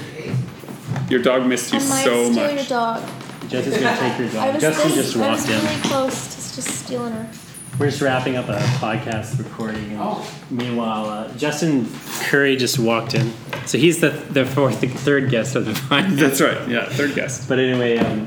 [1.10, 2.54] Your dog missed you I might so steal much.
[2.54, 3.02] your dog.
[3.48, 4.54] Jess is gonna take your dog.
[4.54, 5.64] was Justin this, just I walked was in.
[5.64, 7.28] really close to just stealing her.
[7.78, 9.96] We're just wrapping up a podcast recording.
[9.98, 10.28] Oh.
[10.50, 11.88] Meanwhile, uh, Justin
[12.20, 13.32] Curry just walked in.
[13.66, 16.16] So he's the the fourth, the third guest of the podcast.
[16.16, 16.68] That's right.
[16.68, 17.48] Yeah, third guest.
[17.48, 18.26] But anyway, um,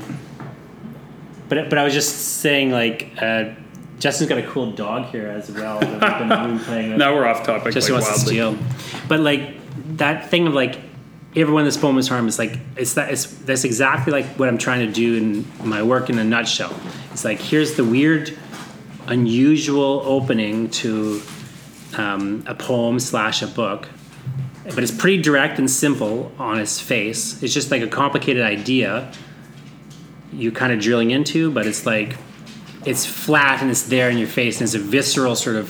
[1.48, 3.50] but but I was just saying like uh,
[3.98, 6.98] Justin's got a cool dog here as well that we've been, playing with.
[6.98, 7.72] Now we're off topic.
[7.72, 8.36] Justin like wants wildly.
[8.38, 9.06] to steal.
[9.08, 9.54] But like
[9.96, 10.80] that thing of like
[11.36, 14.86] everyone poem is harmed is like it's that it's that's exactly like what I'm trying
[14.86, 16.74] to do in my work in a nutshell.
[17.12, 18.36] It's like here's the weird,
[19.06, 21.22] unusual opening to
[21.96, 23.88] um, a poem slash a book,
[24.64, 27.42] but it's pretty direct and simple on its face.
[27.42, 29.12] It's just like a complicated idea
[30.32, 32.16] you're kind of drilling into, but it's like
[32.84, 35.68] it's flat and it's there in your face and it's a visceral sort of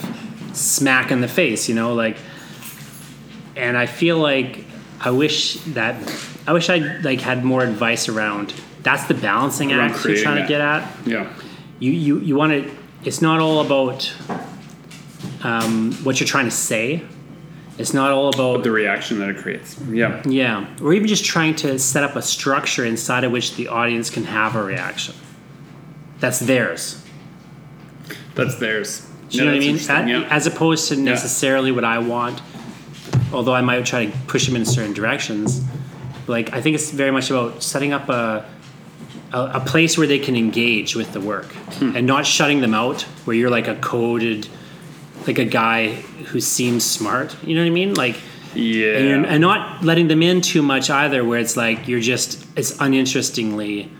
[0.53, 2.17] smack in the face, you know, like
[3.55, 4.65] and I feel like
[5.01, 5.97] I wish that
[6.47, 10.43] I wish I like had more advice around that's the balancing act you're trying that.
[10.43, 11.07] to get at.
[11.07, 11.33] Yeah.
[11.81, 14.13] You you you want to it's not all about
[15.43, 17.03] um, what you're trying to say.
[17.79, 19.79] It's not all about The reaction that it creates.
[19.91, 20.23] Yeah.
[20.27, 24.09] yeah, or even just trying to set up a structure inside of which the audience
[24.09, 25.15] can have a reaction.
[26.19, 27.03] that's theirs.
[28.35, 29.07] That's theirs.
[29.29, 29.79] Do you know what I mean?
[29.91, 30.29] At- yeah.
[30.31, 32.41] As opposed to necessarily what I want,
[33.33, 35.63] although I might try to push them in certain directions.
[36.27, 38.47] Like I think it's very much about setting up a
[39.39, 41.47] a, a place where they can engage with the work
[41.79, 41.97] Hmm.
[41.97, 43.03] and not shutting them out.
[43.27, 44.49] Where you're like a coded,
[45.27, 45.81] like a guy
[46.31, 47.37] who seems smart.
[47.47, 47.93] You know what I mean?
[47.95, 48.17] Like.
[48.55, 48.97] yeah.
[48.99, 52.73] And, and not letting them in too much either, where it's like you're just it's
[52.81, 53.91] uninterestingly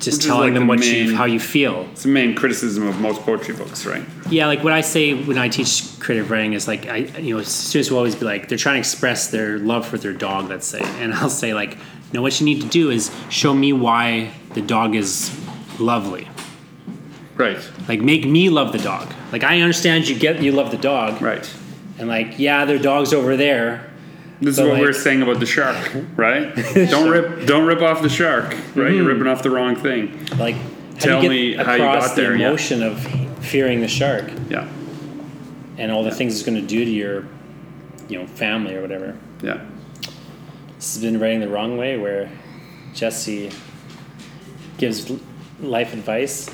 [0.00, 1.76] just Which telling like them the what main- you how you feel.
[1.92, 4.04] it's the main criticism of most poetry books, right?
[4.30, 7.42] Yeah, like what I say when I teach creative writing is like I, you know,
[7.42, 10.66] students will always be like they're trying to express their love for their dog, let's
[10.68, 11.76] say, and I'll say like,
[12.12, 15.30] no, what you need to do is show me why the dog is
[15.78, 16.28] lovely.
[17.36, 17.58] Right.
[17.88, 19.12] Like make me love the dog.
[19.32, 21.48] Like I understand you get you love the dog, Right.
[21.98, 23.90] and like yeah, their dog's over there.
[24.40, 25.76] This is what we are saying about the shark,
[26.16, 26.54] right?
[26.74, 28.92] don't rip don't rip off the shark, right?
[28.92, 29.06] You're hmm.
[29.06, 30.26] ripping off the wrong thing.
[30.38, 30.56] Like
[30.98, 32.48] Tell me how you got there, the yeah.
[32.48, 33.00] emotion of
[33.44, 34.68] fearing the shark Yeah.
[35.76, 37.24] and all the things it's going to do to your,
[38.08, 39.16] you know, family or whatever.
[39.42, 39.64] Yeah.
[40.78, 42.30] This has been writing the wrong way, where
[42.94, 43.50] Jesse
[44.76, 45.10] gives
[45.60, 46.48] life advice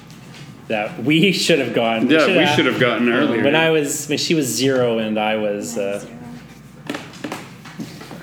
[0.68, 2.08] that we should have gotten.
[2.08, 3.44] Yeah, we should have gotten earlier.
[3.44, 6.02] When I was when she was zero and I was uh,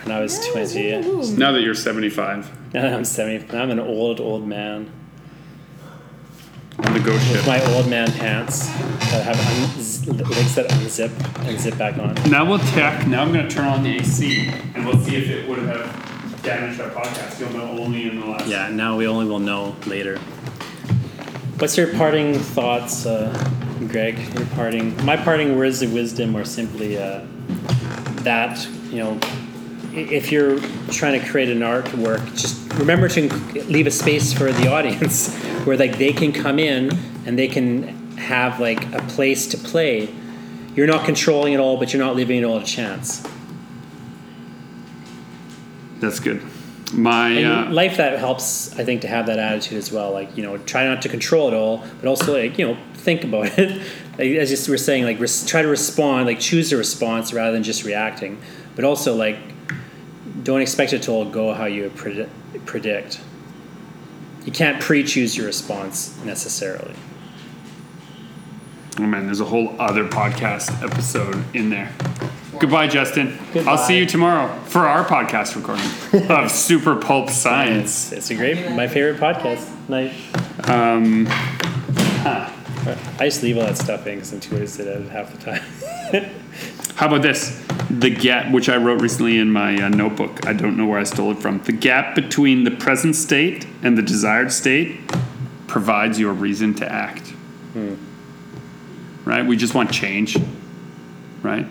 [0.04, 0.90] and I was twenty.
[0.90, 3.56] And now that you're 75 now that I'm seventy.
[3.56, 4.92] I'm an old old man
[6.80, 7.48] on the ghost with ship.
[7.48, 12.14] my old man pants that have unz- legs that unzip and zip back on.
[12.30, 13.08] Now we'll check.
[13.08, 16.42] Now I'm going to turn on the AC and we'll see if it would have
[16.44, 17.40] damaged our podcast.
[17.40, 18.48] You'll know only in the last.
[18.48, 20.18] Yeah, now we only will know later.
[21.60, 23.32] What's your parting thoughts, uh,
[23.88, 24.18] Greg?
[24.36, 27.22] Your parting, my parting words of wisdom are simply uh,
[28.24, 29.45] that you know, i-
[29.98, 30.60] if you're
[30.92, 33.34] trying to create an artwork, just remember to
[33.66, 35.36] leave a space for the audience
[35.66, 36.92] where like they can come in
[37.26, 40.14] and they can have like a place to play.
[40.76, 43.26] You're not controlling it all, but you're not leaving it all to chance.
[46.00, 46.42] That's good.
[46.94, 50.12] My uh, life that helps, I think, to have that attitude as well.
[50.12, 53.24] Like you know, try not to control it all, but also like you know, think
[53.24, 53.82] about it.
[54.18, 57.52] like, as just we're saying, like res- try to respond, like choose a response rather
[57.52, 58.40] than just reacting.
[58.76, 59.38] But also like,
[60.46, 62.30] don't expect it to all go how you predi-
[62.66, 63.20] predict.
[64.46, 66.94] You can't pre-choose your response necessarily.
[69.00, 71.92] oh man, there's a whole other podcast episode in there.
[72.60, 73.38] Goodbye, Justin.
[73.54, 73.72] Goodbye.
[73.72, 78.12] I'll see you tomorrow for our podcast recording of Super Pulp Science.
[78.14, 79.68] It's, it's a great, my favorite podcast.
[79.90, 80.14] Night.
[80.70, 81.28] Um,
[83.20, 85.38] I just leave all that stuff in because I'm too wasted at it half the
[85.44, 85.62] time.
[86.96, 87.62] How about this?
[87.90, 91.04] The gap, which I wrote recently in my uh, notebook, I don't know where I
[91.04, 91.60] stole it from.
[91.64, 95.00] The gap between the present state and the desired state
[95.68, 97.34] provides your reason to act.
[99.26, 99.46] Right?
[99.46, 100.38] We just want change.
[101.42, 101.66] Right?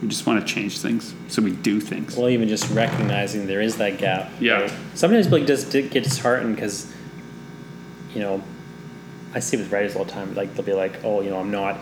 [0.00, 1.14] We just want to change things.
[1.28, 2.16] So we do things.
[2.16, 4.30] Well, even just recognizing there is that gap.
[4.40, 4.62] Yeah.
[4.62, 4.72] right?
[4.94, 6.92] Sometimes people just get disheartened because,
[8.14, 8.42] you know,
[9.34, 10.34] I see with writers all the time.
[10.34, 11.78] Like they'll be like, "Oh, you know, I'm not,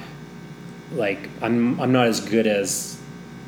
[0.94, 2.98] like, I'm I'm not as good as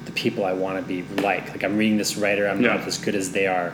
[0.04, 1.48] the people I want to be like.
[1.50, 2.76] Like I'm reading this writer, I'm Yeah.
[2.76, 3.72] not as good as they are."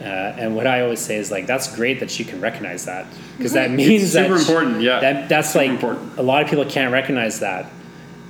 [0.00, 3.06] Uh, and what I always say is like, "That's great that you can recognize that
[3.36, 4.98] because that means that super important, yeah.
[5.00, 6.18] that that's Super like important.
[6.18, 7.66] a lot of people can't recognize that,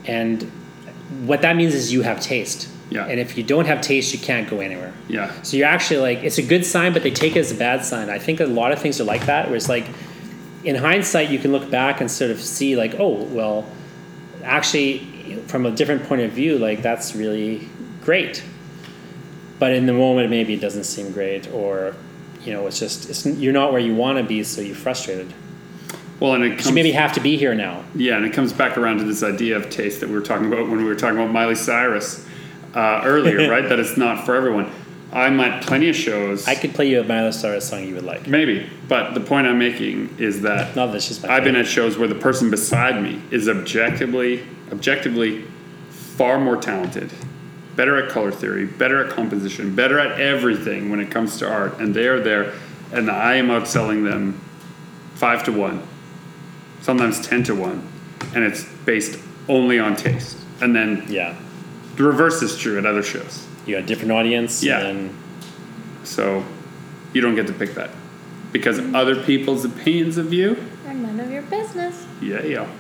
[0.07, 0.43] and
[1.25, 2.69] what that means is you have taste.
[2.91, 3.07] Yeah.
[3.07, 4.93] And if you don't have taste, you can't go anywhere.
[5.09, 5.33] Yeah.
[5.43, 7.85] So you're actually like, it's a good sign, but they take it as a bad
[7.85, 8.11] sign.
[8.11, 9.87] I think a lot of things are like that, where it's like,
[10.65, 13.67] in hindsight, you can look back and sort of see, like, oh, well,
[14.43, 17.69] actually, from a different point of view, like, that's really
[18.03, 18.43] great.
[19.59, 21.95] But in the moment, maybe it doesn't seem great, or,
[22.43, 25.33] you know, it's just, it's, you're not where you want to be, so you're frustrated.
[26.21, 27.85] Well, and it comes, You maybe have to be here now.
[27.95, 30.47] yeah, and it comes back around to this idea of taste that we were talking
[30.47, 32.27] about when we were talking about Miley Cyrus
[32.75, 33.69] uh, earlier, right?
[33.69, 34.71] That it's not for everyone.
[35.15, 36.49] I'm at plenty of shows.
[36.49, 38.27] I could play you a Miley Cyrus song you would like.
[38.27, 41.69] Maybe, but the point I'm making is that Not that she's my I've been at
[41.69, 45.45] shows where the person beside me is objectively, objectively,
[45.91, 47.13] far more talented,
[47.77, 51.79] better at color theory, better at composition, better at everything when it comes to art,
[51.79, 52.53] and they are there,
[52.93, 54.41] and I am outselling them
[55.15, 55.81] five to one,
[56.81, 57.87] sometimes ten to one,
[58.35, 60.39] and it's based only on taste.
[60.61, 61.35] And then Yeah.
[61.97, 63.47] the reverse is true at other shows.
[63.67, 64.63] You got a different audience.
[64.63, 64.81] Yeah.
[64.81, 65.15] And
[66.05, 66.45] So
[67.13, 67.91] you don't get to pick that
[68.53, 70.57] because other people's opinions of you.
[70.87, 72.07] And none of your business.
[72.21, 72.71] Yeah, yeah.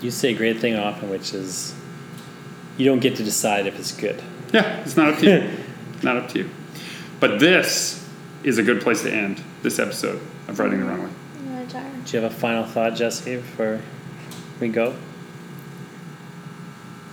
[0.00, 1.74] You say a great thing often, which is
[2.76, 4.22] you don't get to decide if it's good.
[4.52, 5.50] Yeah, it's not up to you.
[6.02, 6.50] not up to you.
[7.20, 8.08] But this
[8.42, 11.10] is a good place to end this episode of Writing the Wrong Way.
[12.04, 13.80] Do you have a final thought, Jesse, before
[14.58, 14.96] we go?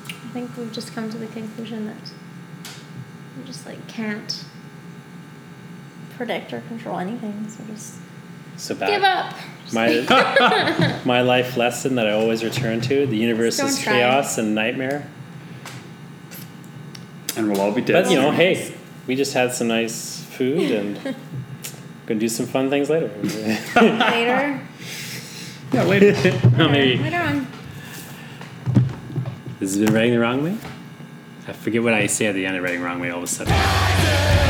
[0.08, 2.12] I think we've just come to the conclusion that
[3.38, 4.44] we just like can't
[6.16, 7.48] predict or control anything.
[7.50, 7.96] So just
[8.58, 9.34] So give up.
[9.74, 13.94] My my life lesson that I always return to: the universe Don't is try.
[13.94, 15.08] chaos and nightmare.
[17.36, 18.04] And we'll all be dead.
[18.06, 18.74] But you know, hey,
[19.06, 20.96] we just had some nice food and
[22.08, 23.12] gonna do some fun things later.
[23.76, 24.60] later.
[25.74, 26.14] Yeah, later.
[26.58, 27.48] Well, maybe Later on.
[29.60, 30.58] this has been writing the wrong way.
[31.48, 33.28] I forget what I say at the end of writing wrong way all of a
[33.28, 34.47] sudden.